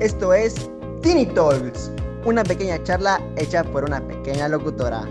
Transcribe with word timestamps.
Esto 0.00 0.32
es 0.32 0.54
Tiny 1.02 1.26
Talks, 1.26 1.90
una 2.24 2.44
pequeña 2.44 2.80
charla 2.84 3.20
hecha 3.36 3.64
por 3.64 3.82
una 3.82 4.00
pequeña 4.06 4.46
locutora. 4.46 5.02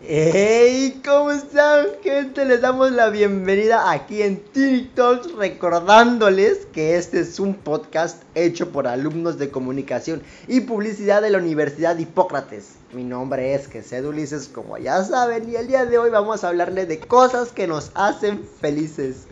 ¡Hey! 0.00 1.02
¿Cómo 1.04 1.30
están, 1.30 1.88
gente? 2.02 2.46
Les 2.46 2.62
damos 2.62 2.90
la 2.92 3.10
bienvenida 3.10 3.90
aquí 3.90 4.22
en 4.22 4.42
Tiny 4.42 4.90
Talks, 4.94 5.32
recordándoles 5.34 6.66
que 6.72 6.96
este 6.96 7.20
es 7.20 7.38
un 7.38 7.52
podcast 7.52 8.22
hecho 8.34 8.72
por 8.72 8.86
alumnos 8.86 9.38
de 9.38 9.50
comunicación 9.50 10.22
y 10.48 10.60
publicidad 10.60 11.20
de 11.20 11.30
la 11.30 11.38
Universidad 11.38 11.98
Hipócrates. 11.98 12.76
Mi 12.92 13.04
nombre 13.04 13.54
es 13.54 13.68
Jesús 13.68 14.06
Ulises, 14.06 14.48
como 14.48 14.78
ya 14.78 15.04
saben, 15.04 15.48
y 15.48 15.56
el 15.56 15.68
día 15.68 15.84
de 15.84 15.98
hoy 15.98 16.10
vamos 16.10 16.42
a 16.42 16.48
hablarles 16.48 16.88
de 16.88 16.98
cosas 16.98 17.52
que 17.52 17.66
nos 17.66 17.92
hacen 17.94 18.42
felices. 18.60 19.26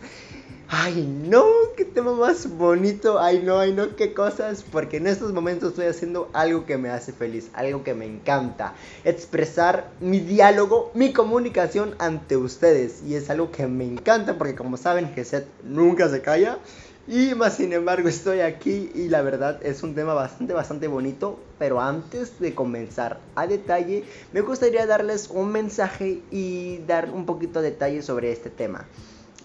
Ay, 0.71 1.03
no, 1.03 1.45
qué 1.75 1.83
tema 1.83 2.13
más 2.13 2.47
bonito. 2.47 3.19
Ay, 3.19 3.41
no, 3.43 3.57
ay, 3.57 3.73
no, 3.73 3.95
qué 3.95 4.13
cosas. 4.13 4.63
Porque 4.63 4.97
en 4.97 5.07
estos 5.07 5.33
momentos 5.33 5.69
estoy 5.69 5.87
haciendo 5.87 6.29
algo 6.31 6.67
que 6.67 6.77
me 6.77 6.89
hace 6.89 7.11
feliz, 7.11 7.49
algo 7.53 7.83
que 7.83 7.95
me 7.95 8.05
encanta. 8.05 8.75
Expresar 9.03 9.89
mi 9.99 10.19
diálogo, 10.19 10.91
mi 10.93 11.11
comunicación 11.11 11.95
ante 11.97 12.37
ustedes. 12.37 13.01
Y 13.01 13.15
es 13.15 13.31
algo 13.31 13.49
que 13.51 13.65
me 13.65 13.83
encanta 13.83 14.37
porque, 14.37 14.53
como 14.53 14.77
saben, 14.77 15.11
Geset 15.11 15.47
nunca 15.63 16.07
se 16.07 16.21
calla. 16.21 16.59
Y 17.07 17.33
más 17.33 17.55
sin 17.55 17.73
embargo, 17.73 18.07
estoy 18.07 18.41
aquí 18.41 18.91
y 18.93 19.09
la 19.09 19.23
verdad 19.23 19.59
es 19.63 19.81
un 19.81 19.95
tema 19.95 20.13
bastante, 20.13 20.53
bastante 20.53 20.87
bonito. 20.87 21.39
Pero 21.57 21.81
antes 21.81 22.39
de 22.39 22.53
comenzar 22.53 23.19
a 23.33 23.47
detalle, 23.47 24.03
me 24.33 24.41
gustaría 24.41 24.85
darles 24.85 25.31
un 25.31 25.51
mensaje 25.51 26.21
y 26.29 26.77
dar 26.85 27.09
un 27.09 27.25
poquito 27.25 27.59
de 27.59 27.71
detalle 27.71 28.03
sobre 28.03 28.31
este 28.31 28.51
tema 28.51 28.85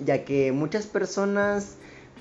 ya 0.03 0.25
que 0.25 0.53
muchas 0.53 0.87
personas 0.87 1.77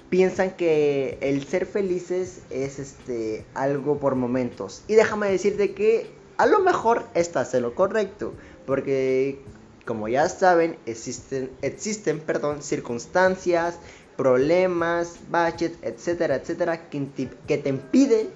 piensan 0.09 0.51
que 0.51 1.17
el 1.21 1.43
ser 1.45 1.65
felices 1.65 2.41
es 2.49 2.79
este 2.79 3.45
algo 3.53 3.99
por 3.99 4.15
momentos. 4.15 4.83
Y 4.87 4.95
déjame 4.95 5.29
decirte 5.29 5.73
que 5.73 6.11
a 6.37 6.45
lo 6.45 6.59
mejor 6.59 7.05
estás 7.13 7.53
en 7.53 7.63
lo 7.63 7.73
correcto, 7.75 8.33
porque 8.65 9.39
como 9.85 10.07
ya 10.07 10.29
saben, 10.29 10.77
existen 10.85 11.49
existen, 11.61 12.19
perdón, 12.19 12.61
circunstancias, 12.61 13.79
problemas, 14.15 15.15
budget, 15.29 15.75
etcétera, 15.81 16.35
etcétera 16.35 16.89
que 16.89 17.01
te, 17.01 17.29
que 17.47 17.57
te 17.57 17.69
impiden 17.69 18.29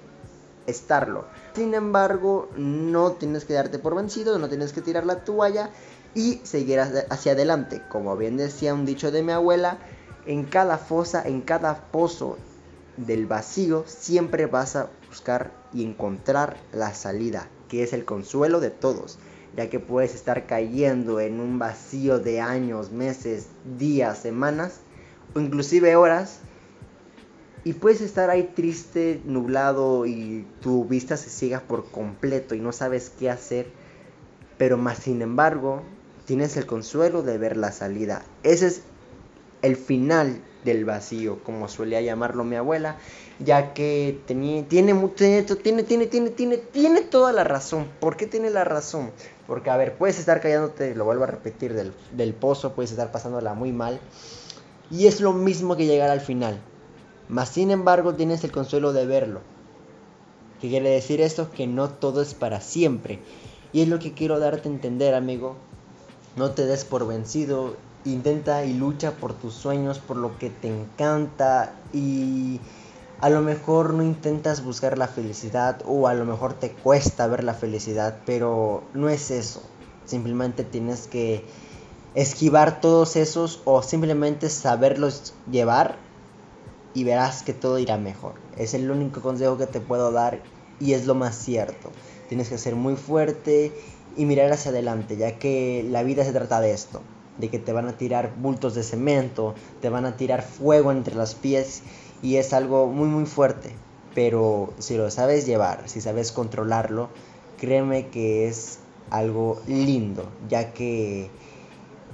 estarlo. 0.66 1.24
Sin 1.54 1.74
embargo, 1.74 2.50
no 2.56 3.12
tienes 3.12 3.44
que 3.44 3.54
darte 3.54 3.78
por 3.78 3.94
vencido, 3.94 4.38
no 4.38 4.48
tienes 4.48 4.72
que 4.72 4.82
tirar 4.82 5.06
la 5.06 5.24
toalla 5.24 5.70
y 6.14 6.40
seguir 6.44 6.80
hacia 6.80 7.32
adelante. 7.32 7.82
Como 7.88 8.16
bien 8.16 8.36
decía 8.36 8.74
un 8.74 8.86
dicho 8.86 9.10
de 9.10 9.22
mi 9.22 9.32
abuela, 9.32 9.78
en 10.26 10.44
cada 10.44 10.78
fosa, 10.78 11.22
en 11.26 11.40
cada 11.40 11.90
pozo 11.90 12.38
del 12.96 13.26
vacío, 13.26 13.84
siempre 13.86 14.46
vas 14.46 14.76
a 14.76 14.90
buscar 15.08 15.52
y 15.72 15.84
encontrar 15.84 16.56
la 16.72 16.94
salida, 16.94 17.48
que 17.68 17.82
es 17.82 17.92
el 17.92 18.04
consuelo 18.04 18.60
de 18.60 18.70
todos, 18.70 19.18
ya 19.56 19.70
que 19.70 19.80
puedes 19.80 20.14
estar 20.14 20.46
cayendo 20.46 21.20
en 21.20 21.40
un 21.40 21.58
vacío 21.58 22.18
de 22.18 22.40
años, 22.40 22.90
meses, 22.90 23.48
días, 23.78 24.18
semanas 24.18 24.80
o 25.34 25.40
inclusive 25.40 25.96
horas 25.96 26.40
y 27.64 27.74
puedes 27.74 28.00
estar 28.00 28.30
ahí 28.30 28.52
triste, 28.54 29.20
nublado 29.24 30.06
y 30.06 30.46
tu 30.60 30.84
vista 30.84 31.16
se 31.16 31.28
ciega 31.28 31.60
por 31.60 31.90
completo 31.90 32.54
y 32.54 32.60
no 32.60 32.72
sabes 32.72 33.10
qué 33.10 33.30
hacer, 33.30 33.66
pero 34.56 34.76
más 34.78 34.98
sin 34.98 35.22
embargo 35.22 35.82
tienes 36.28 36.58
el 36.58 36.66
consuelo 36.66 37.22
de 37.22 37.38
ver 37.38 37.56
la 37.56 37.72
salida. 37.72 38.22
Ese 38.42 38.66
es 38.66 38.82
el 39.62 39.76
final 39.76 40.42
del 40.62 40.84
vacío, 40.84 41.42
como 41.42 41.68
solía 41.68 42.02
llamarlo 42.02 42.44
mi 42.44 42.54
abuela, 42.54 42.98
ya 43.38 43.72
que 43.72 44.20
tiene, 44.26 44.62
tiene, 44.68 44.92
tiene, 45.16 45.42
tiene, 45.82 46.06
tiene, 46.06 46.58
tiene, 46.58 47.00
toda 47.00 47.32
la 47.32 47.44
razón. 47.44 47.86
¿Por 47.98 48.18
qué 48.18 48.26
tiene 48.26 48.50
la 48.50 48.64
razón? 48.64 49.10
Porque, 49.46 49.70
a 49.70 49.78
ver, 49.78 49.96
puedes 49.96 50.18
estar 50.18 50.42
callándote, 50.42 50.94
lo 50.94 51.06
vuelvo 51.06 51.24
a 51.24 51.28
repetir, 51.28 51.72
del, 51.72 51.94
del 52.12 52.34
pozo, 52.34 52.74
puedes 52.74 52.90
estar 52.90 53.10
pasándola 53.10 53.54
muy 53.54 53.72
mal. 53.72 53.98
Y 54.90 55.06
es 55.06 55.22
lo 55.22 55.32
mismo 55.32 55.78
que 55.78 55.86
llegar 55.86 56.10
al 56.10 56.20
final. 56.20 56.60
Mas, 57.30 57.48
sin 57.48 57.70
embargo, 57.70 58.16
tienes 58.16 58.44
el 58.44 58.52
consuelo 58.52 58.92
de 58.92 59.06
verlo. 59.06 59.40
¿Qué 60.60 60.68
quiere 60.68 60.90
decir 60.90 61.22
esto? 61.22 61.50
Que 61.50 61.66
no 61.66 61.88
todo 61.88 62.20
es 62.20 62.34
para 62.34 62.60
siempre. 62.60 63.18
Y 63.72 63.80
es 63.80 63.88
lo 63.88 63.98
que 63.98 64.12
quiero 64.12 64.38
darte 64.38 64.68
a 64.68 64.72
entender, 64.72 65.14
amigo, 65.14 65.56
no 66.38 66.52
te 66.52 66.64
des 66.66 66.84
por 66.84 67.06
vencido, 67.06 67.76
intenta 68.04 68.64
y 68.64 68.72
lucha 68.72 69.12
por 69.12 69.34
tus 69.34 69.54
sueños, 69.54 69.98
por 69.98 70.16
lo 70.16 70.38
que 70.38 70.50
te 70.50 70.68
encanta 70.68 71.74
y 71.92 72.60
a 73.20 73.30
lo 73.30 73.42
mejor 73.42 73.94
no 73.94 74.02
intentas 74.02 74.64
buscar 74.64 74.96
la 74.96 75.08
felicidad 75.08 75.82
o 75.84 76.06
a 76.06 76.14
lo 76.14 76.24
mejor 76.24 76.54
te 76.54 76.70
cuesta 76.70 77.26
ver 77.26 77.42
la 77.42 77.54
felicidad, 77.54 78.20
pero 78.24 78.84
no 78.94 79.08
es 79.08 79.30
eso. 79.30 79.62
Simplemente 80.04 80.62
tienes 80.64 81.08
que 81.08 81.44
esquivar 82.14 82.80
todos 82.80 83.16
esos 83.16 83.60
o 83.64 83.82
simplemente 83.82 84.48
saberlos 84.48 85.34
llevar 85.50 85.98
y 86.94 87.04
verás 87.04 87.42
que 87.42 87.52
todo 87.52 87.78
irá 87.78 87.98
mejor. 87.98 88.34
Es 88.56 88.74
el 88.74 88.90
único 88.90 89.20
consejo 89.20 89.58
que 89.58 89.66
te 89.66 89.80
puedo 89.80 90.12
dar 90.12 90.40
y 90.80 90.92
es 90.92 91.06
lo 91.06 91.14
más 91.14 91.36
cierto. 91.36 91.90
Tienes 92.28 92.48
que 92.48 92.58
ser 92.58 92.76
muy 92.76 92.94
fuerte 92.94 93.72
y 94.16 94.24
mirar 94.24 94.52
hacia 94.52 94.70
adelante, 94.70 95.16
ya 95.16 95.38
que 95.38 95.86
la 95.88 96.02
vida 96.02 96.24
se 96.24 96.32
trata 96.32 96.60
de 96.60 96.72
esto, 96.72 97.02
de 97.38 97.48
que 97.48 97.58
te 97.58 97.72
van 97.72 97.88
a 97.88 97.96
tirar 97.96 98.34
bultos 98.36 98.74
de 98.74 98.82
cemento, 98.82 99.54
te 99.80 99.88
van 99.88 100.06
a 100.06 100.16
tirar 100.16 100.42
fuego 100.42 100.92
entre 100.92 101.14
los 101.14 101.34
pies 101.34 101.82
y 102.22 102.36
es 102.36 102.52
algo 102.52 102.86
muy 102.86 103.08
muy 103.08 103.26
fuerte, 103.26 103.70
pero 104.14 104.72
si 104.78 104.96
lo 104.96 105.10
sabes 105.10 105.46
llevar, 105.46 105.88
si 105.88 106.00
sabes 106.00 106.32
controlarlo, 106.32 107.08
créeme 107.58 108.08
que 108.08 108.48
es 108.48 108.80
algo 109.10 109.60
lindo, 109.66 110.28
ya 110.48 110.72
que 110.72 111.30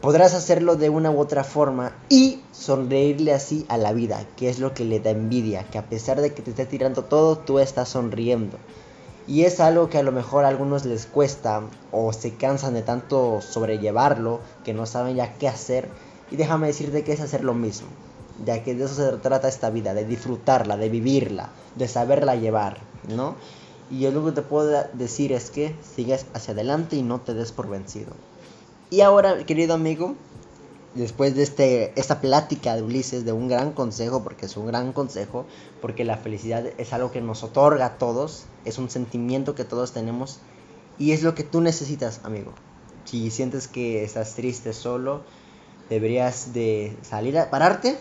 podrás 0.00 0.34
hacerlo 0.34 0.76
de 0.76 0.90
una 0.90 1.10
u 1.10 1.18
otra 1.18 1.44
forma 1.44 1.96
y 2.10 2.40
sonreírle 2.52 3.32
así 3.32 3.64
a 3.68 3.78
la 3.78 3.92
vida, 3.92 4.26
que 4.36 4.50
es 4.50 4.58
lo 4.58 4.74
que 4.74 4.84
le 4.84 5.00
da 5.00 5.10
envidia, 5.10 5.64
que 5.70 5.78
a 5.78 5.88
pesar 5.88 6.20
de 6.20 6.34
que 6.34 6.42
te 6.42 6.50
esté 6.50 6.66
tirando 6.66 7.04
todo, 7.04 7.38
tú 7.38 7.58
estás 7.58 7.88
sonriendo. 7.88 8.58
Y 9.26 9.44
es 9.44 9.60
algo 9.60 9.88
que 9.88 9.98
a 9.98 10.02
lo 10.02 10.12
mejor 10.12 10.44
a 10.44 10.48
algunos 10.48 10.84
les 10.84 11.06
cuesta 11.06 11.62
o 11.92 12.12
se 12.12 12.34
cansan 12.34 12.74
de 12.74 12.82
tanto 12.82 13.40
sobrellevarlo 13.40 14.40
que 14.64 14.74
no 14.74 14.84
saben 14.84 15.16
ya 15.16 15.34
qué 15.34 15.48
hacer. 15.48 15.88
Y 16.30 16.36
déjame 16.36 16.66
decirte 16.66 17.04
que 17.04 17.12
es 17.12 17.20
hacer 17.20 17.42
lo 17.42 17.54
mismo, 17.54 17.88
ya 18.44 18.62
que 18.62 18.74
de 18.74 18.84
eso 18.84 18.94
se 18.94 19.16
trata 19.18 19.48
esta 19.48 19.70
vida, 19.70 19.94
de 19.94 20.04
disfrutarla, 20.04 20.76
de 20.76 20.88
vivirla, 20.88 21.50
de 21.76 21.88
saberla 21.88 22.36
llevar, 22.36 22.78
¿no? 23.08 23.36
Y 23.90 24.00
yo 24.00 24.10
lo 24.10 24.24
que 24.24 24.32
te 24.32 24.42
puedo 24.42 24.84
decir 24.94 25.32
es 25.32 25.50
que 25.50 25.74
sigas 25.94 26.26
hacia 26.34 26.52
adelante 26.52 26.96
y 26.96 27.02
no 27.02 27.20
te 27.20 27.34
des 27.34 27.52
por 27.52 27.68
vencido. 27.68 28.12
Y 28.90 29.00
ahora, 29.00 29.44
querido 29.44 29.74
amigo, 29.74 30.14
después 30.94 31.34
de 31.34 31.42
este, 31.42 31.92
esta 31.98 32.20
plática 32.20 32.76
de 32.76 32.82
Ulises, 32.82 33.24
de 33.24 33.32
un 33.32 33.48
gran 33.48 33.72
consejo, 33.72 34.22
porque 34.22 34.46
es 34.46 34.56
un 34.56 34.66
gran 34.66 34.92
consejo, 34.92 35.44
porque 35.80 36.04
la 36.04 36.16
felicidad 36.16 36.64
es 36.78 36.92
algo 36.92 37.10
que 37.10 37.20
nos 37.20 37.42
otorga 37.42 37.86
a 37.86 37.98
todos, 37.98 38.44
es 38.64 38.78
un 38.78 38.90
sentimiento 38.90 39.54
que 39.54 39.64
todos 39.64 39.92
tenemos 39.92 40.38
y 40.98 41.12
es 41.12 41.22
lo 41.22 41.34
que 41.34 41.42
tú 41.44 41.60
necesitas, 41.60 42.20
amigo. 42.22 42.52
Si 43.04 43.30
sientes 43.30 43.68
que 43.68 44.04
estás 44.04 44.34
triste 44.34 44.72
solo, 44.72 45.22
deberías 45.90 46.52
de 46.54 46.96
salir 47.02 47.38
a 47.38 47.50
pararte, 47.50 47.98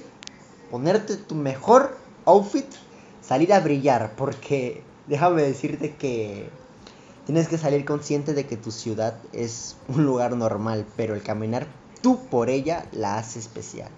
ponerte 0.69 1.17
tu 1.17 1.35
mejor 1.35 1.97
outfit, 2.25 2.67
salir 3.21 3.53
a 3.53 3.59
brillar, 3.59 4.15
porque 4.15 4.83
déjame 5.07 5.41
decirte 5.41 5.95
que 5.95 6.47
tienes 7.25 7.47
que 7.47 7.57
salir 7.57 7.85
consciente 7.85 8.33
de 8.33 8.45
que 8.45 8.57
tu 8.57 8.71
ciudad 8.71 9.15
es 9.33 9.77
un 9.87 10.05
lugar 10.05 10.35
normal, 10.35 10.85
pero 10.95 11.15
el 11.15 11.23
caminar 11.23 11.67
tú 12.03 12.19
por 12.29 12.51
ella 12.51 12.85
la 12.91 13.17
hace 13.17 13.39
especial. 13.39 13.89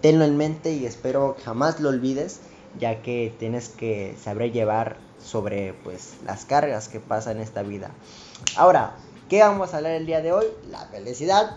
Tenlo 0.00 0.24
en 0.24 0.38
mente 0.38 0.72
y 0.72 0.86
espero 0.86 1.36
jamás 1.44 1.80
lo 1.80 1.90
olvides, 1.90 2.40
ya 2.78 3.02
que 3.02 3.34
tienes 3.38 3.68
que 3.68 4.16
saber 4.22 4.52
llevar 4.52 4.96
sobre 5.22 5.74
pues 5.84 6.14
las 6.24 6.44
cargas 6.44 6.88
que 6.88 7.00
pasan 7.00 7.38
en 7.38 7.42
esta 7.42 7.62
vida. 7.62 7.90
Ahora, 8.56 8.94
¿qué 9.28 9.40
vamos 9.40 9.74
a 9.74 9.78
hablar 9.78 9.92
el 9.92 10.06
día 10.06 10.22
de 10.22 10.32
hoy? 10.32 10.46
La 10.70 10.86
felicidad. 10.86 11.56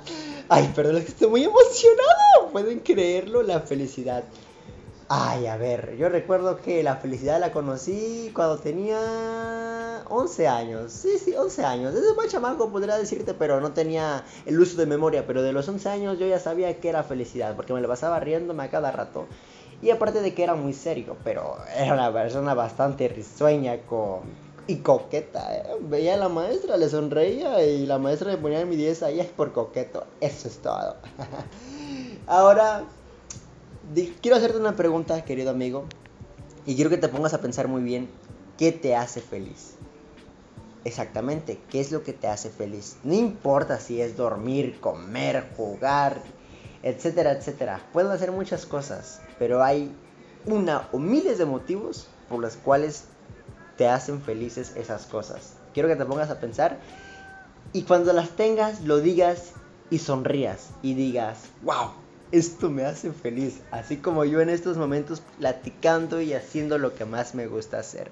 Ay, 0.50 0.72
perdón, 0.76 0.98
es 0.98 1.04
que 1.04 1.12
estoy 1.12 1.30
muy 1.30 1.44
emocionado. 1.44 2.52
¿Pueden 2.52 2.80
creerlo? 2.80 3.44
La 3.44 3.62
felicidad. 3.62 4.24
Ay, 5.10 5.46
a 5.46 5.58
ver, 5.58 5.96
yo 5.98 6.10
recuerdo 6.10 6.58
que 6.58 6.84
la 6.84 6.98
felicidad 6.98 7.40
la 7.40 7.52
conocí 7.52 8.32
cuando 8.34 8.58
tenía 8.58 8.98
11 10.10 10.48
años. 10.48 10.92
Sí, 10.92 11.18
sí, 11.24 11.36
11 11.36 11.64
años. 11.66 11.94
Desde 11.94 12.14
más 12.16 12.28
chamaco 12.28 12.70
podría 12.70 12.98
decirte, 12.98 13.34
pero 13.34 13.62
no 13.62 13.74
tenía 13.74 14.24
el 14.46 14.60
uso 14.60 14.78
de 14.78 14.86
memoria. 14.86 15.26
Pero 15.26 15.42
de 15.42 15.54
los 15.54 15.68
11 15.68 15.90
años 15.90 16.20
yo 16.20 16.28
ya 16.28 16.40
sabía 16.40 16.80
que 16.80 16.90
era 16.90 17.04
felicidad, 17.04 17.56
porque 17.56 17.74
me 17.74 17.82
lo 17.82 17.88
pasaba 17.88 18.20
riéndome 18.20 18.64
a 18.64 18.70
cada 18.70 18.92
rato. 18.92 19.26
Y 19.82 19.92
aparte 19.92 20.22
de 20.22 20.34
que 20.34 20.44
era 20.44 20.56
muy 20.56 20.74
serio, 20.74 21.18
pero 21.24 21.58
era 21.76 21.94
una 21.94 22.12
persona 22.12 22.54
bastante 22.54 23.08
risueña 23.08 23.78
con... 23.86 24.22
y 24.68 24.78
coqueta. 24.78 25.56
¿eh? 25.56 25.64
Veía 25.82 26.16
a 26.16 26.18
la 26.18 26.30
maestra, 26.30 26.78
le 26.78 26.90
sonreía 26.90 27.64
y 27.64 27.86
la 27.86 28.00
maestra 28.00 28.32
le 28.32 28.38
ponía 28.38 28.66
mi 28.66 28.76
10 28.76 29.04
ahí 29.04 29.20
es 29.20 29.28
por 29.28 29.54
coqueto. 29.54 30.06
Eso 30.20 30.48
es 30.48 30.58
todo. 30.58 30.96
Ahora 32.28 32.86
quiero 34.22 34.38
hacerte 34.38 34.58
una 34.58 34.76
pregunta, 34.76 35.24
querido 35.24 35.52
amigo, 35.52 35.86
y 36.66 36.76
quiero 36.76 36.90
que 36.90 36.98
te 36.98 37.08
pongas 37.08 37.34
a 37.34 37.42
pensar 37.42 37.68
muy 37.68 37.82
bien, 37.82 38.10
¿qué 38.58 38.72
te 38.72 38.96
hace 38.96 39.22
feliz? 39.22 39.77
Exactamente, 40.88 41.60
¿qué 41.70 41.82
es 41.82 41.92
lo 41.92 42.02
que 42.02 42.14
te 42.14 42.30
hace 42.30 42.50
feliz? 42.50 42.96
No 43.04 43.14
importa 43.14 43.78
si 43.78 44.00
es 44.00 44.16
dormir, 44.16 44.80
comer, 44.80 45.52
jugar, 45.58 46.22
etcétera, 46.82 47.34
etcétera. 47.34 47.82
Pueden 47.92 48.10
hacer 48.10 48.32
muchas 48.32 48.66
cosas, 48.66 49.20
pero 49.38 49.66
hay 49.66 49.94
una 50.46 50.88
o 50.94 50.98
miles 50.98 51.40
de 51.40 51.46
motivos 51.46 52.08
por 52.30 52.40
los 52.40 52.56
cuales 52.56 53.04
te 53.76 53.90
hacen 53.90 54.22
felices 54.22 54.78
esas 54.78 55.06
cosas. 55.06 55.56
Quiero 55.74 55.90
que 55.90 55.98
te 55.98 56.06
pongas 56.06 56.30
a 56.30 56.40
pensar 56.40 56.80
y 57.74 57.82
cuando 57.82 58.14
las 58.14 58.30
tengas 58.30 58.80
lo 58.80 59.02
digas 59.02 59.52
y 59.90 59.98
sonrías 59.98 60.70
y 60.82 60.94
digas, 60.94 61.50
wow, 61.64 61.90
esto 62.32 62.70
me 62.70 62.86
hace 62.86 63.12
feliz, 63.12 63.60
así 63.72 63.98
como 63.98 64.24
yo 64.24 64.40
en 64.40 64.48
estos 64.48 64.78
momentos 64.78 65.22
platicando 65.38 66.22
y 66.22 66.34
haciendo 66.34 66.78
lo 66.78 66.96
que 66.96 67.04
más 67.04 67.36
me 67.36 67.48
gusta 67.48 67.78
hacer. 67.78 68.10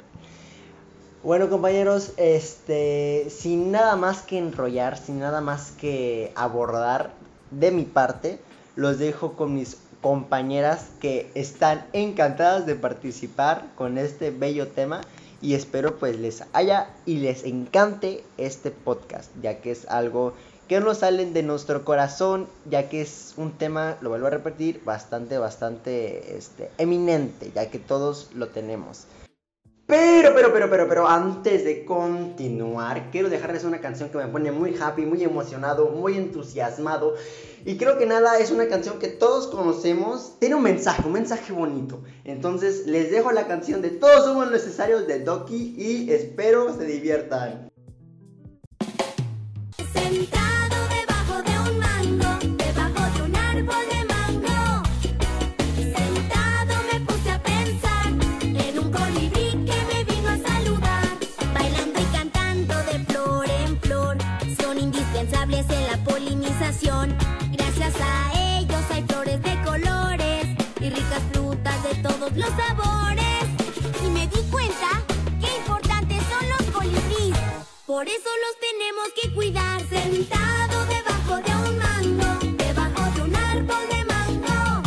Bueno 1.25 1.49
compañeros, 1.49 2.11
este, 2.17 3.31
sin 3.31 3.71
nada 3.71 3.95
más 3.95 4.21
que 4.21 4.37
enrollar, 4.37 4.95
sin 4.95 5.17
nada 5.17 5.41
más 5.41 5.71
que 5.71 6.31
abordar 6.35 7.13
de 7.49 7.71
mi 7.71 7.81
parte, 7.81 8.37
los 8.75 8.99
dejo 8.99 9.33
con 9.33 9.55
mis 9.55 9.77
compañeras 10.03 10.85
que 10.99 11.31
están 11.33 11.83
encantadas 11.93 12.67
de 12.67 12.75
participar 12.75 13.65
con 13.73 13.97
este 13.97 14.29
bello 14.29 14.67
tema 14.67 15.01
y 15.41 15.55
espero 15.55 15.97
pues 15.97 16.19
les 16.19 16.43
haya 16.53 16.91
y 17.07 17.17
les 17.17 17.43
encante 17.43 18.23
este 18.37 18.69
podcast, 18.69 19.31
ya 19.41 19.61
que 19.61 19.71
es 19.71 19.87
algo 19.87 20.33
que 20.67 20.79
nos 20.79 20.99
salen 20.99 21.33
de 21.33 21.41
nuestro 21.41 21.83
corazón, 21.85 22.45
ya 22.69 22.87
que 22.87 23.01
es 23.01 23.33
un 23.35 23.51
tema, 23.53 23.97
lo 24.01 24.09
vuelvo 24.09 24.27
a 24.27 24.29
repetir, 24.29 24.83
bastante, 24.85 25.39
bastante 25.39 26.37
este, 26.37 26.69
eminente, 26.77 27.51
ya 27.55 27.71
que 27.71 27.79
todos 27.79 28.29
lo 28.35 28.49
tenemos. 28.49 29.07
Pero, 29.87 30.33
pero, 30.33 30.51
pero, 30.51 30.67
pero, 30.67 30.89
pero, 30.89 31.07
antes 31.07 31.63
de 31.63 31.85
continuar, 31.85 33.11
quiero 33.11 33.29
dejarles 33.29 33.65
una 33.65 33.81
canción 33.81 34.09
que 34.09 34.17
me 34.17 34.27
pone 34.27 34.51
muy 34.51 34.75
happy, 34.75 35.05
muy 35.05 35.23
emocionado, 35.23 35.89
muy 35.89 36.17
entusiasmado. 36.17 37.13
Y 37.65 37.77
creo 37.77 37.99
que 37.99 38.07
nada, 38.07 38.39
es 38.39 38.49
una 38.49 38.67
canción 38.67 38.97
que 38.97 39.09
todos 39.09 39.45
conocemos. 39.45 40.39
Tiene 40.39 40.55
un 40.55 40.63
mensaje, 40.63 41.03
un 41.05 41.13
mensaje 41.13 41.53
bonito. 41.53 42.01
Entonces, 42.23 42.87
les 42.87 43.11
dejo 43.11 43.31
la 43.31 43.45
canción 43.45 43.83
de 43.83 43.91
Todos 43.91 44.25
somos 44.25 44.49
necesarios 44.49 45.05
de 45.05 45.19
Doki 45.19 45.75
y 45.77 46.11
espero 46.11 46.75
se 46.75 46.85
diviertan. 46.85 47.69
Los 72.35 72.49
sabores. 72.49 73.45
Y 74.05 74.09
me 74.09 74.27
di 74.27 74.41
cuenta 74.51 75.03
qué 75.39 75.57
importantes 75.57 76.21
son 76.29 76.49
los 76.49 76.71
colibríes. 76.71 77.37
Por 77.85 78.07
eso 78.07 78.29
los 78.43 78.59
tenemos 78.59 79.07
que 79.19 79.33
cuidar 79.33 79.81
sentado 79.87 80.85
debajo 80.85 81.35
de 81.45 81.69
un 81.69 81.77
mango, 81.77 82.57
debajo 82.57 83.11
de 83.15 83.21
un 83.21 83.35
árbol 83.35 83.83
de 83.89 84.05
mango. 84.05 84.83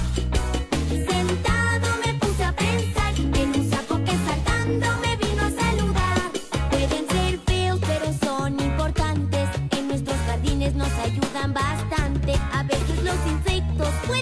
Sentado 0.90 1.88
me 2.04 2.14
puse 2.14 2.44
a 2.44 2.52
pensar 2.52 3.14
en 3.18 3.60
un 3.60 3.70
sapo 3.70 3.96
que 4.04 4.12
saltando 4.26 4.86
me 5.02 5.16
vino 5.16 5.42
a 5.42 5.50
saludar. 5.50 6.30
Pueden 6.70 7.08
ser 7.08 7.40
feos, 7.46 7.80
pero 7.86 8.12
son 8.24 8.60
importantes. 8.60 9.48
En 9.70 9.88
nuestros 9.88 10.16
jardines 10.26 10.74
nos 10.74 10.92
ayudan 10.92 11.54
bastante. 11.54 12.34
A 12.52 12.62
veces 12.64 13.02
los 13.02 13.16
insectos 13.26 13.88
pueden 14.06 14.18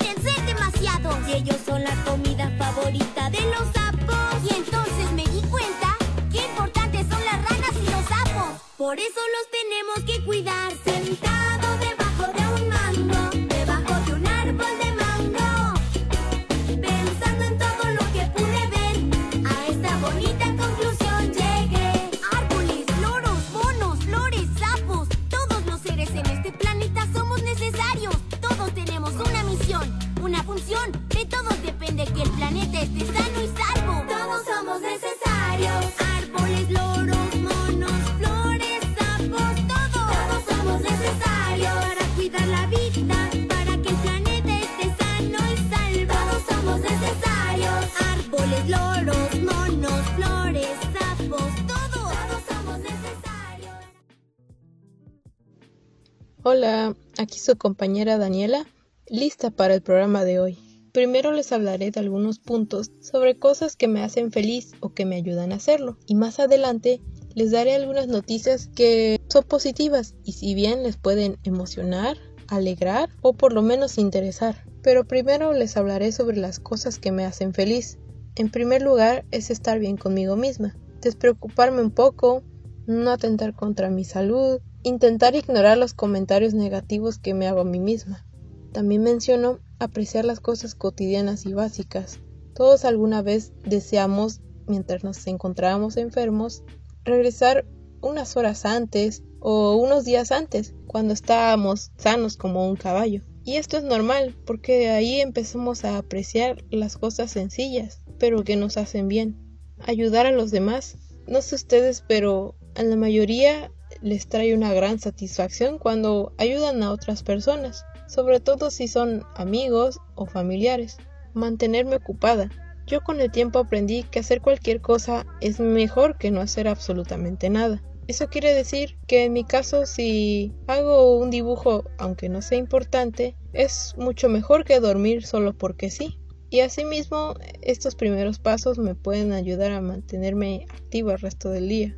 Hola, 56.49 56.95
aquí 57.19 57.41
su 57.41 57.57
compañera 57.57 58.19
Daniela, 58.19 58.67
lista 59.09 59.51
para 59.51 59.75
el 59.75 59.83
programa 59.83 60.23
de 60.23 60.39
hoy. 60.39 60.57
Primero 60.93 61.33
les 61.33 61.51
hablaré 61.51 61.91
de 61.91 61.99
algunos 61.99 62.39
puntos 62.39 62.93
sobre 63.01 63.37
cosas 63.37 63.75
que 63.75 63.89
me 63.89 64.05
hacen 64.05 64.31
feliz 64.31 64.71
o 64.79 64.91
que 64.91 65.07
me 65.07 65.17
ayudan 65.17 65.51
a 65.51 65.57
hacerlo 65.57 65.99
y 66.07 66.15
más 66.15 66.39
adelante 66.39 67.01
les 67.35 67.51
daré 67.51 67.75
algunas 67.75 68.07
noticias 68.07 68.69
que 68.69 69.21
son 69.29 69.43
positivas 69.43 70.15
y 70.23 70.35
si 70.35 70.55
bien 70.55 70.85
les 70.85 70.97
pueden 70.97 71.37
emocionar, 71.43 72.17
alegrar 72.47 73.09
o 73.23 73.33
por 73.33 73.53
lo 73.53 73.63
menos 73.63 73.99
interesar. 73.99 74.55
Pero 74.85 75.05
primero 75.05 75.53
les 75.53 75.77
hablaré 75.77 76.13
sobre 76.13 76.37
las 76.37 76.61
cosas 76.61 77.01
que 77.01 77.11
me 77.11 77.25
hacen 77.25 77.55
feliz. 77.55 77.99
En 78.37 78.53
primer 78.53 78.83
lugar 78.83 79.25
es 79.33 79.51
estar 79.51 79.81
bien 79.81 79.97
conmigo 79.97 80.37
misma, 80.37 80.77
despreocuparme 81.01 81.83
un 81.83 81.91
poco, 81.91 82.45
no 82.87 83.11
atentar 83.11 83.53
contra 83.57 83.91
mi 83.91 84.05
salud, 84.05 84.61
intentar 84.87 85.35
ignorar 85.35 85.77
los 85.79 85.95
comentarios 85.95 86.55
negativos 86.55 87.19
que 87.19 87.35
me 87.35 87.49
hago 87.49 87.63
a 87.63 87.65
mí 87.65 87.81
misma. 87.81 88.25
También 88.73 89.03
menciono 89.03 89.59
apreciar 89.81 90.25
las 90.25 90.39
cosas 90.39 90.77
cotidianas 90.77 91.45
y 91.45 91.55
básicas. 91.55 92.21
Todos 92.55 92.85
alguna 92.85 93.21
vez 93.21 93.53
deseamos, 93.65 94.43
mientras 94.69 95.03
nos 95.03 95.27
encontrábamos 95.27 95.97
enfermos, 95.97 96.63
regresar 97.05 97.67
unas 98.01 98.37
horas 98.37 98.65
antes 98.65 99.25
o 99.41 99.75
unos 99.75 100.05
días 100.05 100.31
antes, 100.31 100.73
cuando 100.87 101.15
estábamos 101.15 101.91
sanos 101.99 102.37
como 102.37 102.69
un 102.69 102.77
caballo. 102.77 103.23
Y 103.43 103.57
esto 103.57 103.79
es 103.79 103.83
normal, 103.83 104.37
porque 104.47 104.79
de 104.79 104.91
ahí 104.91 105.21
empezamos 105.21 105.85
a 105.85 105.99
apreciar 105.99 106.65
las 106.71 106.97
cosas 106.97 107.33
sencillas, 107.33 108.03
pero 108.21 108.45
que 108.45 108.55
nos 108.55 108.77
hacen 108.77 109.09
bien. 109.09 109.37
Ayudar 109.81 110.27
a 110.27 110.33
los 110.33 110.53
demás. 110.53 110.97
No 111.27 111.43
sé 111.43 111.57
ustedes, 111.57 112.05
pero 112.07 112.55
a 112.77 112.85
la 112.85 112.95
mayoría 112.95 113.73
les 114.03 114.29
trae 114.29 114.55
una 114.55 114.73
gran 114.73 114.99
satisfacción 114.99 115.79
cuando 115.79 116.33
ayudan 116.39 116.83
a 116.83 116.93
otras 116.93 117.23
personas 117.23 117.85
sobre 118.07 118.41
todo 118.41 118.71
si 118.71 118.89
son 118.89 119.25
amigos 119.35 120.01
o 120.15 120.27
familiares. 120.27 120.99
Mantenerme 121.35 121.97
ocupada. 121.97 122.51
Yo 122.87 123.03
con 123.03 123.21
el 123.21 123.31
tiempo 123.31 123.59
aprendí 123.59 124.05
que 124.05 124.21
hacer 124.21 124.41
cualquier 124.41 124.81
cosa 124.81 125.27
es 125.41 125.59
mejor 125.59 126.17
que 126.19 126.31
no 126.31 126.41
hacer 126.41 126.69
absolutamente 126.69 127.51
nada. 127.51 127.83
Eso 128.07 128.29
quiere 128.29 128.55
decir 128.55 128.97
que 129.09 129.25
en 129.25 129.33
mi 129.33 129.43
caso 129.43 129.85
si 129.85 130.55
hago 130.69 131.19
un 131.19 131.31
dibujo 131.31 131.85
aunque 131.99 132.29
no 132.29 132.41
sea 132.41 132.59
importante, 132.59 133.37
es 133.53 133.95
mucho 133.99 134.29
mejor 134.29 134.65
que 134.65 134.79
dormir 134.79 135.27
solo 135.27 135.53
porque 135.53 135.91
sí. 135.91 136.21
Y 136.49 136.61
asimismo, 136.61 137.35
estos 137.61 137.97
primeros 137.97 138.39
pasos 138.39 138.79
me 138.79 138.95
pueden 138.95 139.33
ayudar 139.33 139.73
a 139.73 139.81
mantenerme 139.81 140.67
activo 140.71 141.11
el 141.11 141.19
resto 141.19 141.51
del 141.51 141.69
día. 141.69 141.97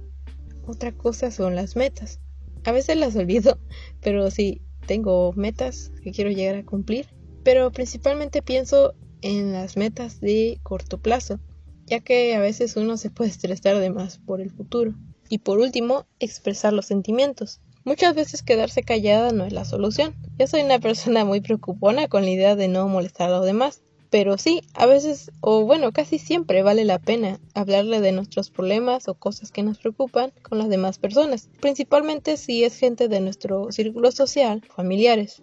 Otra 0.68 0.92
cosa 0.92 1.30
son 1.30 1.54
las 1.54 1.76
metas. 1.76 2.20
A 2.64 2.72
veces 2.72 2.98
las 2.98 3.16
olvido, 3.16 3.58
pero 4.02 4.30
sí, 4.30 4.60
tengo 4.86 5.32
metas 5.32 5.90
que 6.02 6.12
quiero 6.12 6.30
llegar 6.30 6.56
a 6.56 6.64
cumplir, 6.64 7.06
pero 7.42 7.72
principalmente 7.72 8.42
pienso 8.42 8.92
en 9.22 9.54
las 9.54 9.78
metas 9.78 10.20
de 10.20 10.60
corto 10.62 10.98
plazo, 10.98 11.40
ya 11.86 12.00
que 12.00 12.34
a 12.34 12.38
veces 12.38 12.76
uno 12.76 12.98
se 12.98 13.08
puede 13.08 13.30
estresar 13.30 13.78
de 13.78 13.88
más 13.88 14.18
por 14.18 14.42
el 14.42 14.50
futuro. 14.50 14.94
Y 15.30 15.38
por 15.38 15.58
último, 15.58 16.06
expresar 16.20 16.74
los 16.74 16.84
sentimientos. 16.84 17.60
Muchas 17.84 18.14
veces 18.14 18.42
quedarse 18.42 18.82
callada 18.82 19.32
no 19.32 19.46
es 19.46 19.54
la 19.54 19.64
solución. 19.64 20.14
Yo 20.38 20.46
soy 20.46 20.60
una 20.60 20.78
persona 20.80 21.24
muy 21.24 21.40
preocupona 21.40 22.08
con 22.08 22.24
la 22.24 22.30
idea 22.30 22.56
de 22.56 22.68
no 22.68 22.88
molestar 22.88 23.30
a 23.30 23.38
los 23.38 23.46
demás, 23.46 23.82
Pero 24.10 24.38
sí, 24.38 24.62
a 24.72 24.86
veces, 24.86 25.30
o 25.40 25.64
bueno, 25.64 25.92
casi 25.92 26.18
siempre 26.18 26.62
vale 26.62 26.84
la 26.84 26.98
pena 26.98 27.40
hablarle 27.54 28.00
de 28.00 28.12
nuestros 28.12 28.50
problemas 28.50 29.06
o 29.06 29.14
cosas 29.14 29.52
que 29.52 29.62
nos 29.62 29.78
preocupan 29.78 30.32
con 30.42 30.58
las 30.58 30.70
demás 30.70 30.98
personas, 30.98 31.50
principalmente 31.60 32.38
si 32.38 32.64
es 32.64 32.76
gente 32.78 33.08
de 33.08 33.20
nuestro 33.20 33.70
círculo 33.70 34.10
social, 34.10 34.62
familiares. 34.74 35.42